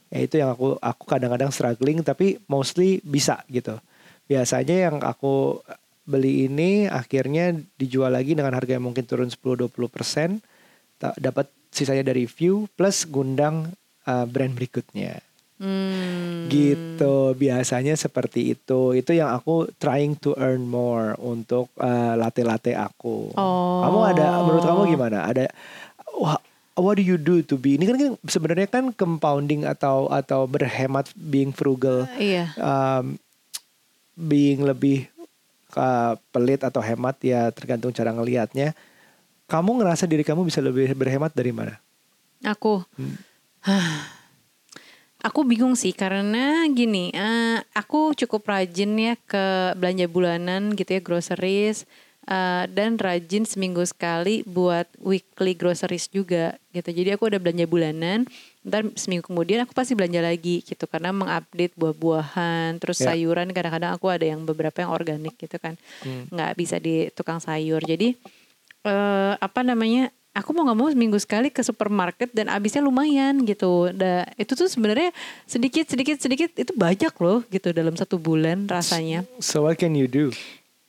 Ya 0.07 0.19
itu 0.23 0.39
yang 0.39 0.55
aku 0.55 0.79
aku 0.79 1.03
kadang-kadang 1.05 1.51
struggling, 1.51 2.01
tapi 2.01 2.39
mostly 2.47 3.03
bisa 3.03 3.43
gitu. 3.51 3.77
Biasanya 4.25 4.89
yang 4.89 4.95
aku 5.03 5.61
beli 6.07 6.47
ini 6.47 6.87
akhirnya 6.87 7.51
dijual 7.75 8.15
lagi 8.15 8.31
dengan 8.31 8.55
harga 8.55 8.79
yang 8.79 8.87
mungkin 8.87 9.03
turun 9.03 9.27
10-20 9.27 9.69
persen, 9.91 10.39
dapat 10.97 11.51
sisanya 11.69 12.07
dari 12.07 12.25
view 12.25 12.65
plus 12.79 13.03
gundang 13.05 13.75
uh, 14.07 14.25
brand 14.25 14.55
berikutnya. 14.55 15.26
Hmm. 15.57 16.45
Gitu 16.47 17.33
biasanya 17.33 17.97
seperti 17.97 18.53
itu. 18.53 18.93
Itu 18.93 19.11
yang 19.13 19.33
aku 19.33 19.69
trying 19.81 20.13
to 20.21 20.37
earn 20.37 20.69
more 20.69 21.17
untuk 21.17 21.73
uh, 21.81 22.13
latte-latte 22.13 22.77
aku. 22.77 23.33
Oh. 23.33 23.81
Kamu 23.81 23.99
ada 24.05 24.27
menurut 24.45 24.63
kamu 24.65 24.81
gimana? 24.93 25.25
Ada 25.25 25.49
wah 26.17 26.37
what 26.77 26.95
do 26.97 27.03
you 27.03 27.17
do 27.17 27.41
to 27.41 27.57
be 27.57 27.75
ini 27.75 27.89
kan, 27.89 27.97
kan 27.97 28.13
sebenarnya 28.29 28.69
kan 28.69 28.93
compounding 28.93 29.65
atau 29.65 30.07
atau 30.13 30.45
berhemat 30.45 31.09
being 31.17 31.49
frugal 31.49 32.05
Iya. 32.21 32.53
um, 32.61 33.17
being 34.13 34.61
lebih 34.61 35.09
uh, 35.73 36.13
pelit 36.29 36.61
atau 36.61 36.81
hemat 36.81 37.17
ya 37.25 37.49
tergantung 37.49 37.89
cara 37.89 38.13
ngelihatnya 38.13 38.77
kamu 39.49 39.81
ngerasa 39.81 40.05
diri 40.05 40.21
kamu 40.21 40.45
bisa 40.45 40.61
lebih 40.61 40.93
berhemat 40.93 41.33
dari 41.33 41.49
mana 41.49 41.81
Aku. 42.45 42.85
Aku 45.25 45.41
bingung 45.41 45.73
sih 45.73 45.97
karena 45.97 46.61
gini, 46.69 47.09
eh, 47.09 47.57
aku 47.73 48.13
cukup 48.13 48.45
rajin 48.53 48.93
ya 48.95 49.13
ke 49.17 49.73
belanja 49.73 50.05
bulanan 50.05 50.77
gitu 50.77 50.93
ya 50.93 51.01
groceries 51.01 51.89
eh, 52.29 52.63
dan 52.69 53.01
rajin 53.01 53.41
seminggu 53.41 53.81
sekali 53.87 54.45
buat 54.45 54.85
weekly 55.01 55.57
groceries 55.57 56.05
juga 56.13 56.61
gitu. 56.69 56.93
Jadi 56.93 57.17
aku 57.17 57.33
udah 57.33 57.41
belanja 57.41 57.65
bulanan, 57.65 58.29
ntar 58.61 58.85
seminggu 58.93 59.25
kemudian 59.33 59.65
aku 59.65 59.73
pasti 59.73 59.97
belanja 59.97 60.21
lagi 60.21 60.61
gitu 60.61 60.85
karena 60.85 61.09
mengupdate 61.09 61.73
buah-buahan, 61.73 62.77
terus 62.77 63.01
Ya. 63.01 63.15
sayuran 63.17 63.49
kadang-kadang 63.55 63.97
aku 63.97 64.13
ada 64.13 64.27
yang 64.27 64.45
beberapa 64.45 64.85
yang 64.85 64.93
organik 64.93 65.33
gitu 65.39 65.57
kan, 65.57 65.79
nggak 66.29 66.51
bisa 66.59 66.77
di 66.77 67.09
tukang 67.15 67.41
sayur. 67.41 67.81
Jadi 67.81 68.13
eh 68.85 69.33
apa 69.39 69.65
namanya 69.65 70.13
aku 70.37 70.53
mau 70.53 70.61
nggak 70.63 70.77
mau 70.77 70.87
seminggu 70.87 71.17
sekali 71.17 71.49
ke 71.49 71.59
supermarket 71.59 72.29
dan 72.29 72.47
abisnya 72.47 72.79
lumayan 72.79 73.41
gitu. 73.41 73.89
Da, 73.89 74.29
itu 74.37 74.53
tuh 74.53 74.69
sebenarnya 74.69 75.09
sedikit 75.43 75.89
sedikit 75.89 76.21
sedikit 76.21 76.53
itu 76.53 76.69
banyak 76.71 77.13
loh 77.17 77.41
gitu 77.49 77.73
dalam 77.73 77.97
satu 77.97 78.15
bulan 78.15 78.69
rasanya. 78.69 79.25
so 79.41 79.65
what 79.65 79.73
can 79.75 79.97
you 79.97 80.05
do 80.05 80.29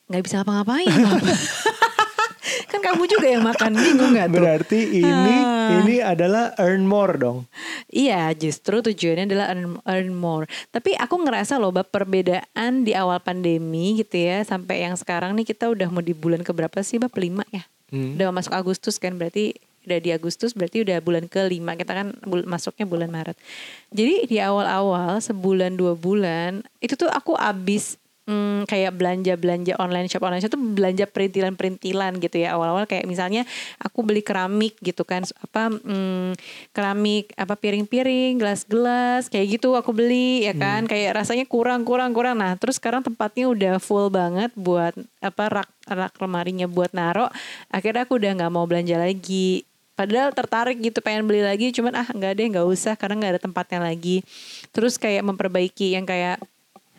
nggak 0.09 0.21
bisa 0.21 0.41
ngapa-ngapain. 0.41 0.89
Papa. 0.89 1.33
kan 2.71 2.81
kamu 2.81 3.05
juga 3.05 3.27
yang 3.29 3.45
makan 3.45 3.73
bingung 3.75 4.13
nggak 4.13 4.29
tuh? 4.29 4.37
berarti 4.37 4.81
ini 5.01 5.37
Ah. 5.41 5.81
ini 5.81 6.01
adalah 6.01 6.57
earn 6.57 6.85
more 6.85 7.17
dong 7.17 7.45
Iya, 7.89 8.33
justru 8.33 8.85
tujuannya 8.85 9.25
adalah 9.25 9.47
earn, 9.49 9.81
earn 9.85 10.13
more. 10.13 10.45
Tapi 10.69 10.93
aku 10.93 11.25
ngerasa 11.25 11.57
loh, 11.57 11.73
bab 11.73 11.89
perbedaan 11.89 12.85
di 12.85 12.93
awal 12.93 13.17
pandemi 13.17 13.97
gitu 13.97 14.13
ya, 14.13 14.45
sampai 14.45 14.85
yang 14.85 14.93
sekarang 14.93 15.33
nih 15.33 15.49
kita 15.49 15.73
udah 15.73 15.89
mau 15.89 16.05
di 16.05 16.13
bulan 16.13 16.45
keberapa 16.45 16.85
sih, 16.85 17.01
bab 17.01 17.17
lima 17.17 17.49
ya? 17.49 17.65
Hmm. 17.89 18.17
Udah 18.21 18.33
masuk 18.33 18.53
Agustus 18.53 19.01
kan, 19.01 19.17
berarti 19.17 19.57
udah 19.89 19.99
di 20.05 20.11
Agustus, 20.13 20.53
berarti 20.53 20.85
udah 20.85 21.01
bulan 21.01 21.25
kelima. 21.25 21.73
Kita 21.73 21.97
kan 21.97 22.13
bul- 22.29 22.45
masuknya 22.45 22.85
bulan 22.85 23.09
Maret. 23.09 23.37
Jadi 23.89 24.29
di 24.29 24.37
awal-awal 24.37 25.17
sebulan 25.25 25.81
dua 25.81 25.97
bulan 25.97 26.61
itu 26.85 26.93
tuh 26.93 27.09
aku 27.09 27.33
abis 27.33 27.97
hmm, 28.29 28.69
kayak 28.69 28.93
belanja-belanja 28.95 29.81
online 29.81 30.07
shop 30.07 30.23
online. 30.23 30.45
Shop 30.45 30.53
tuh 30.53 30.61
belanja 30.61 31.09
perintilan-perintilan 31.09 32.21
gitu 32.21 32.37
ya 32.37 32.55
awal-awal. 32.55 32.85
Kayak 32.85 33.09
misalnya 33.09 33.49
aku 33.81 34.05
beli 34.05 34.21
keramik 34.21 34.77
gitu 34.85 35.03
kan. 35.09 35.25
Apa 35.25 35.73
hmm, 35.73 36.37
keramik 36.77 37.33
apa 37.35 37.57
piring-piring 37.57 38.37
gelas-gelas 38.37 39.33
kayak 39.33 39.59
gitu 39.59 39.73
aku 39.75 39.97
beli 39.97 40.45
ya 40.45 40.53
kan. 40.53 40.85
Kayak 40.85 41.25
rasanya 41.25 41.49
kurang 41.49 41.89
kurang 41.89 42.13
kurang. 42.13 42.37
Nah 42.37 42.55
terus 42.61 42.77
sekarang 42.77 43.01
tempatnya 43.01 43.49
udah 43.49 43.75
full 43.81 44.13
banget 44.13 44.53
buat 44.53 44.93
apa 45.25 45.45
rak 45.65 45.71
rak 45.89 46.13
lemarinya 46.21 46.69
buat 46.69 46.93
naro. 46.93 47.33
Akhirnya 47.73 48.05
aku 48.05 48.21
udah 48.21 48.37
nggak 48.37 48.53
mau 48.53 48.69
belanja 48.69 49.01
lagi. 49.01 49.65
Padahal 49.99 50.31
tertarik 50.31 50.79
gitu 50.79 51.03
pengen 51.03 51.27
beli 51.27 51.43
lagi. 51.43 51.75
Cuman 51.75 51.97
ah 51.97 52.07
nggak 52.07 52.33
deh 52.39 52.47
nggak 52.55 52.67
usah 52.69 52.95
karena 52.95 53.19
nggak 53.19 53.33
ada 53.35 53.43
tempatnya 53.43 53.81
lagi. 53.83 54.23
Terus 54.71 54.95
kayak 55.01 55.27
memperbaiki 55.27 55.97
yang 55.99 56.07
kayak 56.07 56.39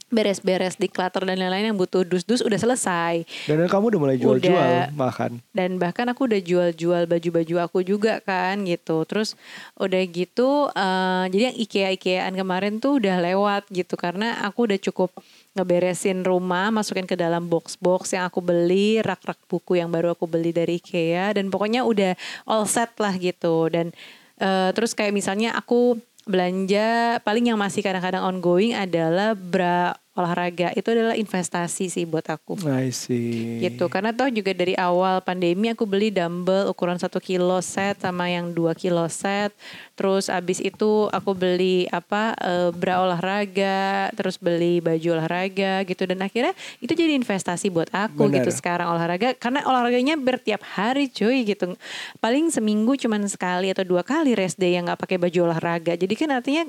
beres-beres 0.09 0.75
di 0.75 0.89
clutter 0.89 1.21
dan 1.21 1.37
lain-lain 1.37 1.73
yang 1.73 1.77
butuh 1.77 2.01
dus-dus 2.01 2.41
udah 2.41 2.57
selesai. 2.57 3.23
dan 3.45 3.69
kamu 3.69 3.93
udah 3.95 3.99
mulai 4.01 4.17
jual-jual 4.17 4.57
Udah. 4.57 4.89
makan 4.93 5.37
Dan 5.53 5.77
bahkan 5.77 6.09
aku 6.09 6.25
udah 6.25 6.41
jual-jual 6.41 7.05
baju-baju 7.05 7.55
aku 7.61 7.79
juga 7.85 8.17
kan 8.25 8.65
gitu. 8.65 9.05
Terus 9.05 9.37
udah 9.77 10.01
gitu 10.09 10.67
eh, 10.73 11.25
jadi 11.29 11.43
yang 11.53 11.57
IKEA-IKEAan 11.61 12.33
kemarin 12.33 12.81
tuh 12.81 12.97
udah 12.97 13.21
lewat 13.21 13.69
gitu 13.69 13.93
karena 13.95 14.41
aku 14.41 14.65
udah 14.65 14.79
cukup 14.81 15.13
ngeberesin 15.53 16.25
rumah, 16.25 16.69
masukin 16.69 17.05
ke 17.09 17.17
dalam 17.17 17.49
box-box 17.49 18.13
yang 18.13 18.25
aku 18.25 18.39
beli, 18.41 19.01
rak-rak 19.01 19.37
buku 19.49 19.81
yang 19.81 19.89
baru 19.89 20.13
aku 20.13 20.29
beli 20.29 20.53
dari 20.53 20.77
IKEA 20.81 21.37
dan 21.37 21.53
pokoknya 21.53 21.85
udah 21.85 22.13
all 22.49 22.65
set 22.65 22.93
lah 22.97 23.13
gitu. 23.17 23.69
Dan 23.69 23.93
eh, 24.41 24.69
terus 24.73 24.97
kayak 24.97 25.13
misalnya 25.13 25.53
aku 25.53 26.01
belanja 26.29 27.17
paling 27.25 27.49
yang 27.49 27.57
masih 27.57 27.81
kadang-kadang 27.81 28.21
ongoing 28.21 28.77
adalah 28.77 29.33
bra 29.33 29.97
olahraga. 30.19 30.75
Itu 30.75 30.91
adalah 30.91 31.15
investasi 31.15 31.87
sih 31.87 32.03
buat 32.03 32.27
aku. 32.27 32.59
I 32.67 32.91
see. 32.91 33.63
Gitu 33.63 33.87
karena 33.87 34.11
toh 34.11 34.27
juga 34.27 34.51
dari 34.51 34.75
awal 34.75 35.23
pandemi 35.23 35.71
aku 35.71 35.87
beli 35.87 36.11
dumbbell 36.11 36.69
ukuran 36.69 36.99
1 36.99 37.07
kilo 37.23 37.57
set 37.63 38.03
sama 38.03 38.27
yang 38.27 38.51
2 38.51 38.75
kilo 38.75 39.07
set. 39.07 39.55
Terus 39.95 40.27
abis 40.27 40.59
itu 40.59 41.07
aku 41.11 41.31
beli 41.35 41.87
apa 41.89 42.35
eh, 42.39 42.69
bra 42.75 43.03
olahraga 43.03 44.11
terus 44.15 44.35
beli 44.35 44.83
baju 44.83 45.19
olahraga 45.19 45.83
gitu. 45.87 46.03
Dan 46.03 46.19
akhirnya 46.19 46.51
itu 46.83 46.91
jadi 46.91 47.15
investasi 47.15 47.71
buat 47.71 47.89
aku 47.95 48.27
Benar. 48.27 48.43
gitu 48.43 48.51
sekarang 48.53 48.91
olahraga. 48.91 49.33
Karena 49.39 49.63
olahraganya 49.65 50.19
bertiap 50.19 50.61
hari 50.63 51.07
cuy 51.07 51.47
gitu. 51.47 51.73
Paling 52.19 52.51
seminggu 52.51 52.99
cuman 52.99 53.25
sekali 53.31 53.71
atau 53.71 53.87
dua 53.87 54.03
kali 54.03 54.35
rest 54.35 54.59
day 54.59 54.75
yang 54.75 54.87
nggak 54.87 54.99
pakai 54.99 55.17
baju 55.17 55.51
olahraga. 55.51 55.95
Jadi 55.95 56.13
kan 56.13 56.29
artinya 56.35 56.63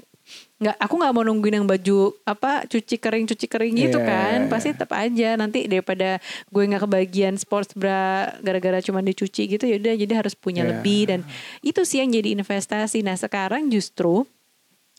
nggak 0.57 0.77
aku 0.77 0.95
nggak 0.95 1.13
mau 1.13 1.25
nungguin 1.25 1.57
yang 1.57 1.65
baju 1.65 2.13
apa 2.23 2.69
cuci 2.69 2.97
kering 2.97 3.25
cuci 3.25 3.47
kering 3.49 3.73
gitu 3.73 3.97
Iya, 3.97 4.07
kan. 4.07 4.39
iya, 4.39 4.49
pasti 4.49 4.69
tetap 4.71 4.93
aja 4.93 5.29
nanti 5.35 5.65
daripada 5.65 6.21
gue 6.47 6.63
nggak 6.63 6.85
kebagian 6.85 7.35
sports 7.35 7.73
bra 7.73 8.29
gara-gara 8.39 8.79
cuma 8.79 9.01
dicuci 9.01 9.49
gitu 9.49 9.65
ya 9.65 9.77
udah 9.77 9.95
jadi 9.97 10.13
harus 10.15 10.37
punya 10.37 10.63
Iya. 10.63 10.71
lebih 10.77 11.01
dan 11.07 11.21
itu 11.61 11.81
sih 11.83 11.99
yang 11.99 12.13
jadi 12.13 12.37
investasi. 12.37 13.01
Nah 13.01 13.17
sekarang 13.17 13.69
justru 13.69 14.29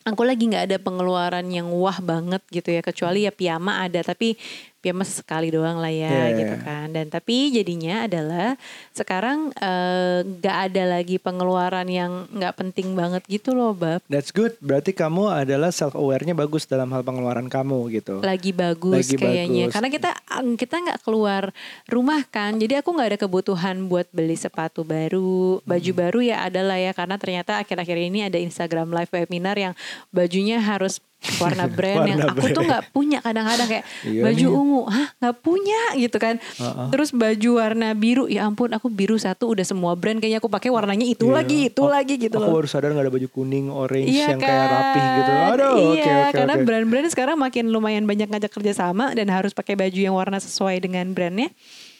aku 0.02 0.22
lagi 0.22 0.50
nggak 0.50 0.66
ada 0.66 0.76
pengeluaran 0.76 1.46
yang 1.46 1.70
wah 1.70 1.94
banget 1.96 2.42
gitu 2.50 2.68
ya 2.68 2.82
kecuali 2.82 3.22
ya 3.22 3.30
piyama 3.30 3.86
ada 3.86 4.02
tapi 4.02 4.34
piyama 4.82 5.06
sekali 5.06 5.48
doang 5.48 5.78
lah 5.78 5.88
ya 5.88 6.10
Iya, 6.10 6.36
gitu 6.36 6.56
kan 6.60 6.90
dan 6.90 7.06
tapi 7.06 7.48
jadinya 7.48 8.04
adalah 8.04 8.58
sekarang 8.90 9.54
eh, 9.54 10.18
nggak 10.22 10.56
ada 10.66 10.82
lagi 10.90 11.16
pengeluaran 11.16 11.86
yang 11.86 12.26
nggak 12.28 12.54
penting 12.54 12.92
banget 12.92 13.22
gitu 13.26 13.52
loh 13.52 13.72
bab 13.72 14.02
That's 14.06 14.28
good. 14.28 14.58
Berarti 14.58 14.90
kamu 14.92 15.30
adalah 15.30 15.70
self 15.70 15.94
awarenya 15.94 16.34
bagus 16.34 16.66
dalam 16.66 16.90
hal 16.90 17.00
pengeluaran 17.00 17.46
kamu 17.46 17.78
gitu. 17.94 18.18
lagi 18.20 18.50
bagus 18.50 19.06
Lagi 19.06 19.16
kayaknya 19.16 19.64
bagus. 19.64 19.72
karena 19.72 19.88
kita 19.88 20.10
kita 20.56 20.74
nggak 20.80 21.00
keluar 21.00 21.54
rumah 21.86 22.26
kan 22.26 22.56
jadi 22.56 22.80
aku 22.80 22.90
nggak 22.90 23.08
ada 23.08 23.18
kebutuhan 23.20 23.86
buat 23.86 24.10
beli 24.10 24.34
sepatu 24.34 24.82
baru 24.82 25.62
baju 25.62 25.82
Hmm. 25.84 26.00
baru 26.00 26.18
ya 26.20 26.36
adalah 26.42 26.74
ya 26.74 26.90
karena 26.90 27.14
ternyata 27.14 27.52
akhir-akhir 27.56 27.98
ini 28.02 28.24
ada 28.24 28.36
Instagram 28.36 28.90
live 28.90 29.12
webinar 29.12 29.54
yang 29.54 29.74
bajunya 30.08 30.58
harus 30.58 30.98
warna 31.38 31.64
brand 31.76 32.02
yang 32.04 32.18
Warna 32.18 32.32
aku 32.32 32.40
tuh 32.42 32.52
brand. 32.52 32.68
nggak 32.68 32.82
punya 32.90 33.18
kadang-kadang 33.18 33.68
kayak 33.68 33.84
Iya 34.02 34.22
baju 34.22 34.42
nih. 34.44 34.58
ungu 34.58 34.82
hah 34.84 35.06
nggak 35.14 35.36
punya 35.38 35.80
gitu 35.96 36.16
kan 36.16 36.34
Uh-uh. 36.54 36.88
terus 36.88 37.10
baju 37.10 37.50
warna 37.54 37.88
biru 37.92 38.24
ya 38.26 38.42
ampun 38.42 38.68
aku 38.68 38.86
biru 38.86 39.14
satu 39.14 39.48
udah 39.48 39.62
semua 39.62 39.92
brand 39.92 40.16
kayaknya 40.16 40.38
aku 40.38 40.48
pakai 40.48 40.68
warnanya 40.68 41.04
itu 41.04 41.24
Iya. 41.24 41.34
lagi 41.34 41.58
itu 41.66 41.80
Oh, 41.80 41.88
lagi 41.88 42.14
gitu 42.16 42.34
Aku 42.34 42.44
loh 42.44 42.54
baru 42.54 42.66
sadar 42.66 42.90
gak 42.90 43.02
ada 43.02 43.12
baju 43.12 43.28
kuning, 43.28 43.66
orange 43.68 44.08
Iya 44.08 44.26
yang 44.28 44.38
kayak 44.38 44.66
rapih 44.68 45.04
gitu. 45.12 45.30
Aduh, 45.32 45.74
iya, 45.74 45.82
oke 45.84 46.10
oke 46.10 46.34
karena 46.34 46.54
oke. 46.54 46.64
brand-brand 46.64 47.08
sekarang 47.08 47.36
makin 47.36 47.64
lumayan 47.68 48.02
banyak 48.02 48.26
ngajak 48.26 48.50
kerja 48.50 48.72
sama 48.76 49.10
dan 49.12 49.26
harus 49.26 49.50
pakai 49.50 49.74
baju 49.74 50.00
yang 50.00 50.12
warna 50.12 50.36
sesuai 50.36 50.78
dengan 50.78 51.06
brandnya. 51.08 51.50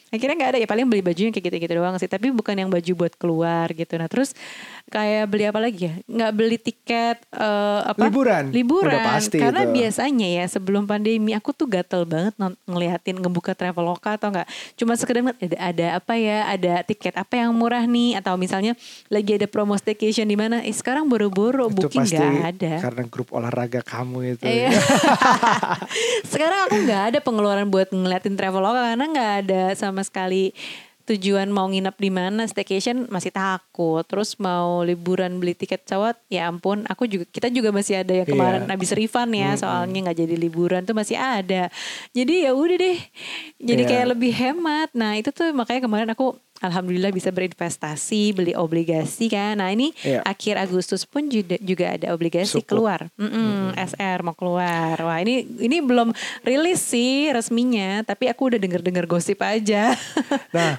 akhirnya 0.09 0.35
nggak 0.35 0.51
ada 0.51 0.59
ya 0.59 0.67
paling 0.67 0.85
beli 0.85 1.01
baju 1.01 1.17
yang 1.19 1.33
kayak 1.33 1.45
gitu-gitu 1.47 1.73
doang 1.73 1.97
sih 1.97 2.05
tapi 2.05 2.29
bukan 2.29 2.53
yang 2.53 2.69
baju 2.69 2.91
buat 2.95 3.13
keluar 3.13 3.65
gitu 3.67 3.97
nah 3.97 4.05
terus 4.05 4.37
kayak 4.93 5.25
beli 5.25 5.49
apa 5.49 5.57
lagi 5.57 5.89
ya? 5.89 5.93
Nggak 6.05 6.31
beli 6.37 6.57
tiket 6.61 7.17
uh, 7.33 7.81
apa? 7.89 8.05
Liburan. 8.05 8.53
Liburan. 8.53 8.93
Udah 8.93 9.17
pasti 9.17 9.41
karena 9.41 9.65
itu. 9.65 9.73
biasanya 9.81 10.27
ya 10.29 10.45
sebelum 10.45 10.85
pandemi 10.85 11.33
aku 11.33 11.49
tuh 11.49 11.65
gatel 11.65 12.05
banget 12.05 12.37
non- 12.37 12.59
ngeliatin 12.69 13.17
ngebuka 13.17 13.57
traveloka 13.57 14.13
atau 14.13 14.29
enggak 14.29 14.45
cuma 14.77 14.93
sekedar 14.93 15.25
ada, 15.25 15.57
ada 15.57 15.85
apa 15.97 16.13
ya? 16.13 16.45
Ada 16.53 16.85
tiket 16.85 17.17
apa 17.17 17.33
yang 17.41 17.49
murah 17.57 17.81
nih? 17.89 18.21
Atau 18.21 18.37
misalnya 18.37 18.77
lagi 19.09 19.33
ada 19.33 19.49
promo 19.49 19.73
staycation 19.73 20.29
di 20.29 20.37
mana? 20.37 20.61
Eh 20.61 20.75
sekarang 20.75 21.09
boro-boro 21.09 21.73
itu 21.73 21.89
booking 21.89 22.05
nggak 22.13 22.45
ada. 22.53 22.73
karena 22.85 23.03
grup 23.09 23.33
olahraga 23.33 23.81
kamu 23.81 24.37
itu. 24.37 24.45
Iya. 24.45 24.69
Sekarang 26.31 26.69
aku 26.69 26.75
nggak 26.85 27.03
ada 27.13 27.19
pengeluaran 27.23 27.67
buat 27.67 27.89
ngeliatin 27.89 28.35
traveloka 28.37 28.93
karena 28.93 29.05
nggak 29.09 29.31
ada 29.45 29.61
sama 29.73 30.05
sekali 30.05 30.53
tujuan 31.03 31.51
mau 31.51 31.67
nginep 31.67 31.95
di 31.95 32.07
mana 32.07 32.43
staycation 32.43 33.11
masih 33.11 33.27
takut 33.29 34.03
terus 34.03 34.39
mau 34.39 34.81
liburan 34.81 35.35
beli 35.35 35.51
tiket 35.51 35.83
pesawat 35.83 36.15
ya 36.27 36.47
ampun 36.47 36.87
aku 36.87 37.03
juga 37.05 37.27
kita 37.27 37.51
juga 37.51 37.69
masih 37.69 37.99
ada 37.99 38.13
yang 38.13 38.27
kemarin 38.27 38.63
Iya. 38.63 38.71
habis 38.71 38.91
refund 38.91 39.31
ya 39.33 39.51
soalnya 39.53 39.99
nggak 40.07 40.17
jadi 40.17 40.35
liburan 40.37 40.81
tuh 40.81 40.95
masih 40.95 41.19
ada 41.19 41.67
jadi 42.11 42.47
ya 42.47 42.51
udah 42.53 42.77
deh 42.79 42.99
jadi 43.59 43.81
Iya. 43.83 43.89
kayak 43.91 44.07
lebih 44.15 44.31
hemat 44.31 44.89
nah 44.95 45.11
itu 45.13 45.27
tuh 45.29 45.51
makanya 45.51 45.83
kemarin 45.83 46.07
aku 46.07 46.39
alhamdulillah 46.63 47.11
bisa 47.11 47.27
berinvestasi 47.29 48.31
beli 48.31 48.53
obligasi 48.53 49.27
kan 49.27 49.55
nah 49.55 49.67
ini 49.67 49.91
Iya. 49.99 50.23
akhir 50.23 50.55
Agustus 50.61 51.03
pun 51.03 51.27
juga 51.27 51.59
juga 51.59 51.91
ada 51.91 52.11
obligasi 52.11 52.57
Sukuk. 52.57 52.71
keluar 52.71 53.11
Mm-mm, 53.13 53.75
SR 53.75 54.19
mau 54.21 54.31
keluar 54.31 54.95
wah 54.97 55.19
ini 55.19 55.43
ini 55.59 55.77
belum 55.77 56.15
rilis 56.41 56.79
sih 56.81 57.27
resminya 57.27 58.01
tapi 58.01 58.25
aku 58.25 58.47
udah 58.47 58.59
denger 58.59 58.81
dengar 58.81 59.05
gosip 59.05 59.39
aja 59.39 59.91
Nah, 60.49 60.77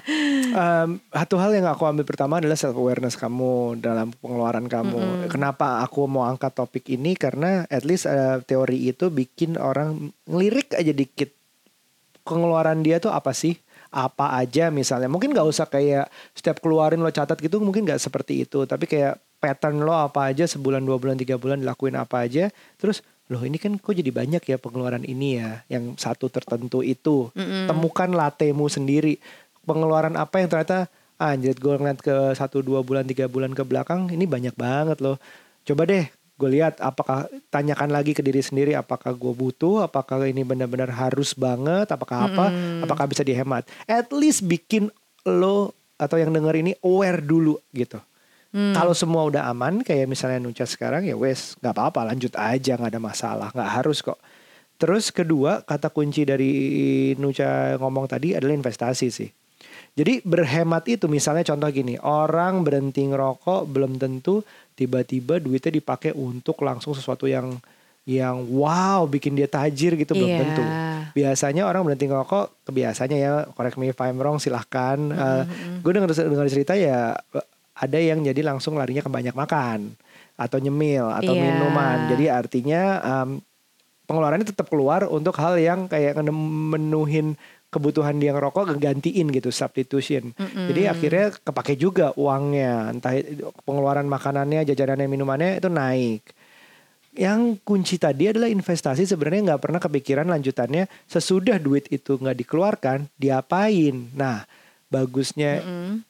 em, 0.49 0.89
satu 1.09 1.35
hal 1.35 1.51
yang 1.51 1.67
aku 1.67 1.83
ambil 1.83 2.03
pertama 2.03 2.39
adalah 2.39 2.55
self 2.55 2.73
awareness 2.73 3.13
kamu 3.13 3.75
dalam 3.77 4.15
pengeluaran 4.15 4.65
kamu. 4.65 5.27
Kenapa 5.27 5.79
aku 5.79 6.07
mau 6.07 6.23
angkat 6.23 6.55
topik 6.55 6.87
ini? 6.89 7.13
Karena 7.13 7.67
at 7.67 7.83
least 7.83 8.05
eh, 8.05 8.39
teori 8.41 8.87
itu 8.87 9.09
bikin 9.09 9.55
orang 9.55 9.99
ngelirik 10.23 10.71
aja 10.73 10.89
dikit 10.89 11.27
pengeluaran 12.23 12.81
dia 12.81 12.97
tuh 12.97 13.11
apa 13.11 13.31
sih? 13.31 13.59
Apa 13.95 14.35
aja 14.35 14.67
misalnya? 14.67 15.07
Mungkin 15.07 15.31
nggak 15.31 15.47
usah 15.47 15.71
kayak 15.71 16.11
setiap 16.35 16.59
keluarin 16.59 16.99
lo 16.99 17.07
catat 17.07 17.39
gitu, 17.39 17.63
mungkin 17.63 17.87
nggak 17.87 18.03
seperti 18.03 18.43
itu. 18.43 18.67
Tapi 18.67 18.83
kayak 18.91 19.15
pattern 19.39 19.79
lo 19.87 19.95
apa 19.95 20.27
aja 20.27 20.43
sebulan, 20.43 20.83
dua 20.83 20.99
bulan, 20.99 21.15
tiga 21.15 21.39
bulan 21.39 21.63
dilakuin 21.63 21.95
apa 21.95 22.27
aja. 22.27 22.51
Terus 22.75 22.99
loh 23.25 23.41
ini 23.41 23.57
kan 23.57 23.73
kok 23.81 23.97
jadi 23.97 24.13
banyak 24.13 24.43
ya 24.45 24.57
pengeluaran 24.61 25.01
ini 25.01 25.41
ya 25.41 25.65
yang 25.65 25.97
satu 25.97 26.29
tertentu 26.29 26.85
itu 26.85 27.33
temukan 27.65 28.05
latemu 28.05 28.69
sendiri 28.69 29.17
pengeluaran 29.65 30.13
apa 30.13 30.45
yang 30.45 30.49
ternyata 30.53 30.85
ah, 31.17 31.33
anjir 31.33 31.57
gue 31.57 31.73
ngeliat 31.73 31.99
ke 32.05 32.37
satu 32.37 32.61
dua 32.61 32.85
bulan 32.85 33.01
tiga 33.09 33.25
bulan 33.25 33.57
ke 33.57 33.65
belakang 33.65 34.13
ini 34.13 34.29
banyak 34.29 34.53
banget 34.53 35.01
loh 35.01 35.17
coba 35.65 35.89
deh 35.89 36.05
gue 36.35 36.49
lihat 36.51 36.83
apakah 36.83 37.31
tanyakan 37.47 37.95
lagi 37.95 38.11
ke 38.11 38.19
diri 38.19 38.43
sendiri 38.43 38.75
apakah 38.75 39.15
gue 39.15 39.31
butuh 39.31 39.87
apakah 39.87 40.27
ini 40.27 40.43
benar-benar 40.43 40.91
harus 40.91 41.31
banget 41.31 41.87
apakah 41.87 42.27
apa 42.27 42.45
apakah 42.83 43.05
bisa 43.07 43.23
dihemat. 43.23 43.63
At 43.87 44.11
least 44.11 44.43
bikin 44.43 44.91
lo 45.23 45.71
atau 45.95 46.19
yang 46.19 46.35
denger 46.35 46.55
ini 46.59 46.71
aware 46.83 47.23
dulu 47.23 47.55
gitu. 47.71 47.99
Kalau 48.55 48.95
semua 48.95 49.27
udah 49.27 49.51
aman 49.51 49.83
kayak 49.83 50.07
misalnya 50.07 50.39
Nuca 50.39 50.63
sekarang 50.63 51.03
ya 51.03 51.19
wes 51.19 51.59
nggak 51.59 51.75
apa-apa 51.75 52.07
lanjut 52.07 52.31
aja 52.39 52.79
nggak 52.79 52.91
ada 52.95 53.03
masalah 53.03 53.49
nggak 53.51 53.71
harus 53.83 53.99
kok. 53.99 54.19
Terus 54.79 55.11
kedua 55.11 55.63
kata 55.63 55.91
kunci 55.91 56.23
dari 56.27 56.51
Nuca 57.19 57.79
ngomong 57.79 58.07
tadi 58.11 58.31
adalah 58.35 58.55
investasi 58.55 59.07
sih 59.11 59.44
jadi 59.95 60.19
berhemat 60.21 60.83
itu 60.85 61.07
misalnya 61.07 61.41
contoh 61.45 61.71
gini, 61.71 61.95
orang 61.97 62.61
berhenti 62.61 62.99
ngerokok 63.01 63.63
belum 63.65 63.95
tentu 63.95 64.43
tiba-tiba 64.75 65.39
duitnya 65.39 65.71
dipakai 65.73 66.11
untuk 66.11 66.59
langsung 66.61 66.91
sesuatu 66.91 67.25
yang 67.25 67.55
yang 68.03 68.43
wow 68.51 69.07
bikin 69.07 69.33
dia 69.33 69.47
tajir 69.47 69.95
gitu 69.95 70.13
belum 70.13 70.29
Iya. 70.29 70.37
tentu. 70.37 70.65
Biasanya 71.11 71.63
orang 71.63 71.81
berhenti 71.81 72.05
ngerokok 72.05 72.67
kebiasanya 72.67 73.17
ya 73.17 73.31
correct 73.49 73.79
me 73.79 73.89
if 73.89 73.97
I'm 73.97 74.19
wrong 74.19 74.37
silahkan. 74.37 74.99
Eh, 74.99 75.43
gue 75.79 75.91
dengar 75.91 76.11
dengar 76.11 76.45
cerita 76.45 76.75
ya 76.75 77.15
ada 77.73 77.97
yang 77.97 78.19
jadi 78.19 78.43
langsung 78.43 78.75
larinya 78.75 78.99
ke 78.99 79.07
banyak 79.07 79.31
makan 79.31 79.95
atau 80.35 80.59
nyemil 80.59 81.07
atau 81.07 81.33
Iya. 81.33 81.41
minuman. 81.41 81.97
Jadi 82.11 82.25
artinya 82.27 82.81
em, 83.01 83.29
pengeluarannya 84.05 84.45
tetap 84.45 84.67
keluar 84.67 85.07
untuk 85.07 85.33
hal 85.39 85.55
yang 85.55 85.87
kayak 85.87 86.19
menuhin 86.21 87.39
kebutuhan 87.75 88.15
dia 88.15 88.31
ngerokok 88.31 88.71
ngegantiin 88.71 89.27
gitu 89.35 89.51
substitution. 89.51 90.31
Jadi 90.39 90.87
akhirnya 90.87 91.35
kepake 91.35 91.75
juga 91.75 92.15
uangnya, 92.15 92.95
entah 92.95 93.11
pengeluaran 93.67 94.07
makanannya, 94.07 94.63
jajanannya, 94.63 95.07
minumannya 95.11 95.59
itu 95.59 95.67
naik. 95.67 96.23
Yang 97.15 97.63
kunci 97.63 97.95
tadi 97.95 98.27
adalah 98.31 98.51
investasi 98.51 99.07
sebenarnya 99.07 99.55
nggak 99.55 99.61
pernah 99.63 99.79
kepikiran 99.79 100.27
lanjutannya 100.27 100.87
sesudah 101.07 101.59
duit 101.59 101.87
itu 101.87 102.19
nggak 102.19 102.43
dikeluarkan 102.43 103.07
diapain. 103.15 104.11
Nah 104.15 104.43
bagusnya 104.91 105.63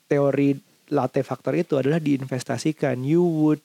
teori 0.10 0.58
latte 0.90 1.22
factor 1.22 1.54
itu 1.58 1.78
adalah 1.78 2.02
diinvestasikan. 2.02 3.06
You 3.06 3.22
would 3.22 3.62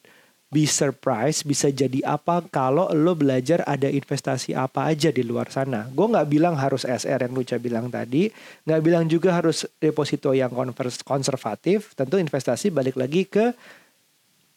be 0.51 0.67
surprised 0.67 1.47
bisa 1.47 1.71
jadi 1.71 2.03
apa 2.03 2.43
kalau 2.51 2.91
lo 2.91 3.15
belajar 3.15 3.63
ada 3.71 3.87
investasi 3.87 4.51
apa 4.51 4.91
aja 4.91 5.15
di 5.15 5.23
luar 5.23 5.47
sana. 5.47 5.87
Gue 5.95 6.11
nggak 6.11 6.27
bilang 6.27 6.59
harus 6.59 6.83
SR 6.83 7.23
yang 7.23 7.33
Luca 7.39 7.57
bilang 7.63 7.87
tadi, 7.87 8.29
nggak 8.67 8.83
bilang 8.83 9.07
juga 9.07 9.31
harus 9.39 9.63
deposito 9.79 10.35
yang 10.35 10.51
konservatif. 11.07 11.95
Tentu 11.95 12.19
investasi 12.19 12.75
balik 12.75 12.99
lagi 12.99 13.31
ke 13.31 13.55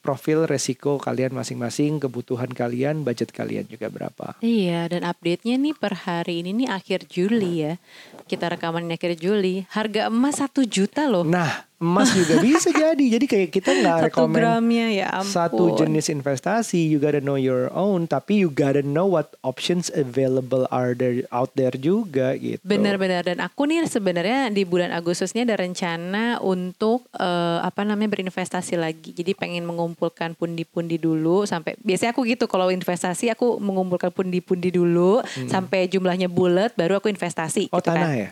profil 0.03 0.43
resiko 0.43 0.99
kalian 0.99 1.31
masing-masing, 1.31 2.03
kebutuhan 2.03 2.51
kalian, 2.51 3.07
budget 3.07 3.31
kalian 3.31 3.63
juga 3.71 3.87
berapa. 3.87 4.35
Iya, 4.43 4.91
dan 4.91 5.07
update-nya 5.07 5.55
nih 5.55 5.73
per 5.79 5.95
hari 6.03 6.43
ini 6.43 6.51
nih 6.65 6.69
akhir 6.69 7.07
Juli 7.07 7.63
ya. 7.63 7.79
Kita 8.27 8.51
rekaman 8.51 8.83
ini 8.83 8.99
akhir 8.99 9.15
Juli. 9.15 9.63
Harga 9.71 10.11
emas 10.11 10.43
satu 10.43 10.67
juta 10.67 11.07
loh. 11.07 11.23
Nah, 11.23 11.63
emas 11.83 12.15
juga 12.15 12.39
bisa 12.39 12.71
jadi. 12.71 13.05
Jadi 13.11 13.25
kayak 13.27 13.49
kita 13.51 13.69
nggak 13.69 13.97
Satu 13.99 14.07
rekomen 14.07 14.39
gramnya 14.39 14.87
ya 14.89 15.07
ampun. 15.11 15.27
satu 15.29 15.63
jenis 15.75 16.07
investasi. 16.07 16.79
You 16.81 16.97
gotta 16.97 17.19
know 17.19 17.35
your 17.35 17.67
own, 17.69 18.07
tapi 18.07 18.39
you 18.39 18.47
gotta 18.47 18.79
know 18.79 19.03
what 19.05 19.35
options 19.41 19.91
available 19.91 20.63
are 20.69 20.95
there 20.95 21.27
out 21.29 21.51
there 21.53 21.75
juga 21.75 22.33
gitu. 22.33 22.63
Benar-benar 22.63 23.27
dan 23.27 23.37
aku 23.37 23.67
nih 23.67 23.83
sebenarnya 23.83 24.47
di 24.47 24.63
bulan 24.63 24.89
Agustusnya 24.89 25.43
ada 25.43 25.59
rencana 25.59 26.39
untuk 26.39 27.03
eh, 27.13 27.59
apa 27.59 27.83
namanya 27.83 28.07
berinvestasi 28.09 28.73
lagi. 28.73 29.11
Jadi 29.11 29.35
pengen 29.35 29.67
mengumpulkan 29.67 30.33
pundi-pundi 30.33 30.95
dulu 30.95 31.43
sampai 31.43 31.75
biasanya 31.77 32.11
aku 32.11 32.23
gitu 32.23 32.47
kalau 32.47 32.69
investasi 32.69 33.27
aku 33.27 33.59
mengumpulkan 33.59 34.09
pundi-pundi 34.09 34.69
dulu 34.69 35.19
sampai 35.45 35.85
jumlahnya 35.85 36.25
bulat 36.25 36.71
baru 36.73 36.97
aku 36.97 37.09
investasi 37.09 37.65
Hmm. 37.65 37.73
Oh 37.73 37.79
gitu 37.79 37.89
kan. 37.89 37.99
tanah 37.99 38.13
ya? 38.15 38.29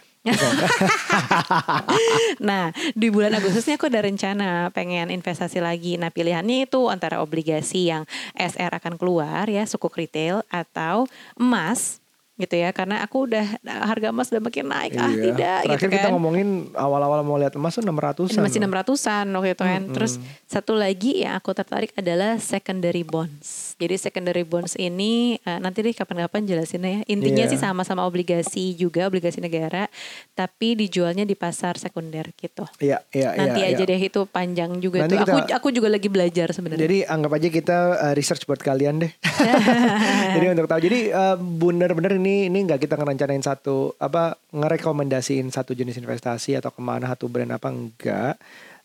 Nah, 2.38 2.70
di 2.94 3.10
bulan 3.10 3.34
Agustusnya 3.34 3.82
aku 3.82 3.90
ada 3.90 4.06
rencana 4.06 4.70
pengen 4.70 5.10
investasi 5.10 5.58
lagi. 5.58 5.98
Nah, 5.98 6.14
pilihannya 6.14 6.70
itu 6.70 6.94
antara 6.94 7.26
obligasi 7.26 7.90
yang 7.90 8.06
SR 8.38 8.78
akan 8.78 9.02
keluar 9.02 9.50
ya, 9.50 9.66
sukuk 9.66 9.98
retail 9.98 10.46
atau 10.54 11.10
emas 11.34 12.01
gitu 12.42 12.56
ya. 12.56 12.70
Karena 12.72 13.00
aku 13.00 13.26
udah 13.26 13.46
harga 13.64 14.10
emas 14.10 14.28
udah 14.28 14.42
makin 14.42 14.66
naik 14.66 14.94
ah 14.94 15.08
Iya. 15.08 15.22
tidak 15.24 15.60
Terakhir 15.64 15.78
gitu 15.80 15.94
kita 15.94 16.08
kan. 16.08 16.12
ngomongin 16.12 16.48
awal-awal 16.74 17.22
mau 17.22 17.38
lihat 17.38 17.54
emas 17.54 17.72
tuh 17.72 17.82
600-an. 17.82 18.42
Masih 18.42 18.60
loh. 18.60 18.68
600-an 18.68 19.26
waktu 19.32 19.50
itu 19.52 19.64
kan. 19.64 19.82
Terus 19.92 20.14
satu 20.46 20.74
lagi 20.74 21.22
yang 21.22 21.34
aku 21.34 21.52
tertarik 21.52 21.94
adalah 21.94 22.36
secondary 22.38 23.04
bonds. 23.04 23.78
Jadi 23.78 23.96
secondary 23.96 24.42
bonds 24.42 24.74
ini 24.76 25.38
eh, 25.38 25.58
nanti 25.58 25.80
deh 25.80 25.92
kapan-kapan 25.92 26.42
jelasinnya 26.44 26.92
ya. 26.92 27.02
Intinya 27.08 27.44
Iya. 27.44 27.52
sih 27.52 27.60
sama-sama 27.60 28.02
obligasi 28.02 28.74
juga, 28.74 29.06
obligasi 29.06 29.38
negara, 29.38 29.86
tapi 30.32 30.74
dijualnya 30.76 31.22
di 31.22 31.34
pasar 31.34 31.76
sekunder 31.76 32.32
gitu. 32.36 32.66
Iya, 32.78 33.04
iya, 33.12 33.30
Nanti 33.34 33.62
iya, 33.62 33.72
aja 33.72 33.84
iya. 33.84 33.90
deh 33.90 34.02
itu 34.02 34.22
panjang 34.26 34.72
juga 34.78 35.04
Nanti 35.04 35.14
tuh. 35.14 35.24
Aku 35.24 35.38
kita- 35.38 35.54
aku 35.54 35.68
juga 35.70 35.88
lagi 35.88 36.08
belajar 36.08 36.48
sebenarnya. 36.50 36.82
Jadi 36.82 36.98
anggap 37.04 37.32
aja 37.34 37.48
kita 37.50 37.78
uh, 38.00 38.14
research 38.14 38.44
buat 38.44 38.58
kalian 38.58 38.96
deh. 39.00 39.12
Jadi 40.36 40.46
untuk 40.50 40.68
tahu. 40.68 40.80
Jadi 40.82 41.00
uh, 41.10 41.36
bener-bener 41.36 42.12
ini 42.16 42.31
ini 42.48 42.60
nggak 42.68 42.88
kita 42.88 42.96
ngerencanain 42.96 43.44
satu 43.44 43.96
apa 43.98 44.38
ngerekomendasiin 44.54 45.50
satu 45.50 45.72
jenis 45.76 45.98
investasi 46.00 46.56
atau 46.56 46.72
ke 46.72 46.82
mana 46.84 47.10
satu 47.12 47.28
brand 47.28 47.52
apa 47.56 47.68
enggak. 47.68 48.36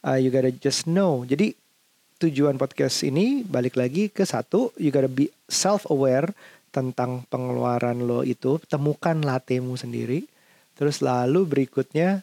Uh, 0.02 0.18
you 0.18 0.30
gotta 0.30 0.50
just 0.54 0.86
know. 0.86 1.26
Jadi 1.26 1.52
tujuan 2.16 2.56
podcast 2.56 3.04
ini 3.04 3.44
balik 3.44 3.76
lagi 3.76 4.08
ke 4.08 4.24
satu, 4.24 4.72
you 4.80 4.90
gotta 4.90 5.10
be 5.10 5.28
self 5.46 5.84
aware 5.92 6.30
tentang 6.70 7.24
pengeluaran 7.28 8.04
lo 8.04 8.20
itu, 8.24 8.60
temukan 8.68 9.16
latemu 9.20 9.74
sendiri. 9.76 10.20
Terus 10.76 11.00
lalu 11.00 11.48
berikutnya 11.48 12.20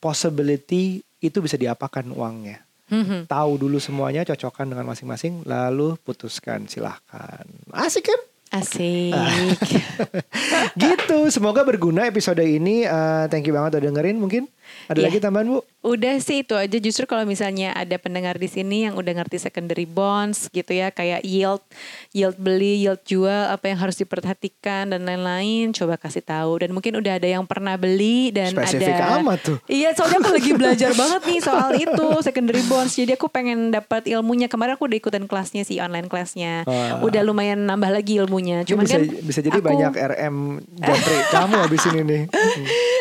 possibility 0.00 1.04
itu 1.20 1.38
bisa 1.42 1.58
diapakan 1.58 2.14
uangnya 2.14 2.64
Mhm. 2.88 3.28
tahu 3.28 3.60
dulu 3.60 3.76
semuanya, 3.76 4.24
cocokkan 4.24 4.64
dengan 4.64 4.88
masing-masing, 4.88 5.44
lalu 5.44 6.00
putuskan 6.00 6.64
silahkan. 6.64 7.44
Asik 7.68 8.08
kan? 8.08 8.20
Asik. 8.48 9.12
gitu, 10.82 11.18
semoga 11.28 11.62
berguna 11.62 12.08
episode 12.08 12.40
ini. 12.40 12.88
Eh, 12.88 13.24
thank 13.28 13.44
you 13.44 13.52
banget 13.52 13.76
udah 13.76 13.92
dengerin 13.92 14.16
mungkin. 14.16 14.48
Ada 14.88 15.00
Iya. 15.00 15.06
lagi 15.08 15.18
tambahan 15.20 15.46
Bu? 15.48 15.58
Udah 15.78 16.20
sih 16.20 16.44
itu 16.44 16.52
aja 16.52 16.76
justru 16.76 17.08
kalau 17.08 17.24
misalnya 17.24 17.72
ada 17.72 17.96
pendengar 17.96 18.36
di 18.36 18.50
sini 18.50 18.84
yang 18.84 19.00
udah 19.00 19.16
ngerti 19.16 19.40
secondary 19.40 19.88
bonds 19.88 20.52
gitu 20.52 20.76
ya 20.76 20.92
kayak 20.92 21.24
yield, 21.24 21.64
yield 22.12 22.36
beli, 22.36 22.84
yield 22.84 23.00
jual, 23.08 23.48
apa 23.48 23.72
yang 23.72 23.78
harus 23.80 23.96
diperhatikan 23.96 24.92
dan 24.92 25.08
lain-lain, 25.08 25.72
coba 25.72 25.96
kasih 25.96 26.20
tahu 26.20 26.60
dan 26.60 26.76
mungkin 26.76 27.00
udah 27.00 27.16
ada 27.16 27.24
yang 27.24 27.48
pernah 27.48 27.80
beli 27.80 28.28
dan 28.28 28.52
Spesifik 28.52 29.00
ada 29.00 29.22
amat 29.22 29.38
tuh. 29.40 29.56
Iya, 29.70 29.96
soalnya 29.96 30.20
aku 30.20 30.30
lagi 30.36 30.50
belajar 30.60 30.90
banget 30.92 31.22
nih 31.24 31.40
soal 31.40 31.70
itu 31.78 32.06
secondary 32.20 32.64
bonds. 32.68 32.92
Jadi 32.92 33.16
aku 33.16 33.32
pengen 33.32 33.72
dapat 33.72 34.04
ilmunya. 34.04 34.52
Kemarin 34.52 34.76
aku 34.76 34.84
udah 34.90 34.98
ikutan 35.00 35.24
kelasnya 35.24 35.64
sih 35.64 35.80
online 35.80 36.12
kelasnya. 36.12 36.68
Wah. 36.68 37.00
Udah 37.00 37.24
lumayan 37.24 37.64
nambah 37.64 37.88
lagi 37.88 38.20
ilmunya. 38.38 38.56
Ini 38.60 38.68
Cuman 38.68 38.84
bisa 38.84 38.94
kan 38.94 39.02
bisa 39.20 39.40
jadi 39.40 39.58
aku- 39.58 39.66
banyak 39.66 39.92
RM 39.92 40.36
Japri 40.78 41.16
kamu 41.34 41.54
habis 41.58 41.82
ini 41.84 42.00
nih. 42.00 42.22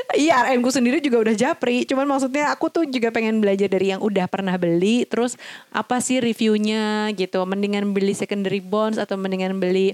Iya 0.10 0.36
RM 0.46 0.60
ku 0.60 0.72
sendiri 0.72 0.98
juga 0.98 1.20
udah 1.20 1.36
japri 1.36 1.84
Cuman 1.84 2.08
maksudnya 2.08 2.50
aku 2.50 2.68
tuh 2.68 2.88
juga 2.88 3.12
pengen 3.12 3.38
belajar 3.38 3.68
dari 3.68 3.92
yang 3.92 4.00
udah 4.00 4.26
pernah 4.26 4.56
beli 4.56 5.04
Terus 5.04 5.36
apa 5.70 6.00
sih 6.00 6.18
reviewnya 6.18 7.12
gitu 7.12 7.44
Mendingan 7.44 7.92
beli 7.92 8.16
secondary 8.16 8.58
bonds 8.58 8.96
Atau 8.96 9.14
mendingan 9.16 9.60
beli 9.60 9.92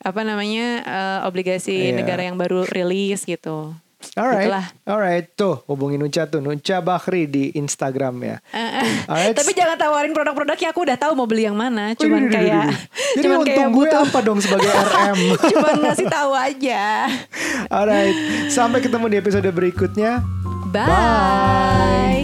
apa 0.00 0.24
namanya 0.24 0.66
eh, 0.80 1.18
obligasi 1.22 1.92
Iya. 1.92 1.94
negara 1.94 2.24
yang 2.24 2.34
baru 2.34 2.64
rilis 2.64 3.22
gitu 3.22 3.76
Alright, 4.18 4.50
Itulah. 4.50 4.66
alright. 4.90 5.24
Tuh 5.38 5.62
hubungi 5.70 5.94
Nucha 5.94 6.26
tuh, 6.26 6.42
Nucha 6.42 6.82
Bakri 6.82 7.30
di 7.30 7.54
Instagram 7.54 8.14
ya. 8.26 8.36
Eh, 8.50 8.58
eh. 8.58 8.90
Alright. 9.06 9.36
Tapi 9.38 9.54
jangan 9.54 9.78
tawarin 9.78 10.10
produk-produknya 10.10 10.68
aku 10.74 10.82
udah 10.82 10.98
tahu 10.98 11.14
mau 11.14 11.30
beli 11.30 11.46
yang 11.46 11.54
mana 11.54 11.94
Cuman 11.94 12.26
Widih, 12.26 12.34
widih, 12.34 12.34
kayak 12.34 12.64
widih. 12.66 12.78
Jadi 12.90 13.22
Cuman 13.22 13.38
kayak 13.38 13.46
untung 13.54 13.70
gue 13.70 13.86
butuh 13.86 14.00
apa 14.02 14.18
dong 14.26 14.38
sebagai 14.42 14.70
RM? 14.70 15.20
Cuman 15.54 15.74
ngasih 15.86 16.06
tahu 16.10 16.32
aja 16.34 16.82
Alright, 17.70 18.16
sampai 18.50 18.78
ketemu 18.82 19.06
di 19.06 19.16
episode 19.22 19.48
berikutnya. 19.54 20.26
Bye. 20.74 22.19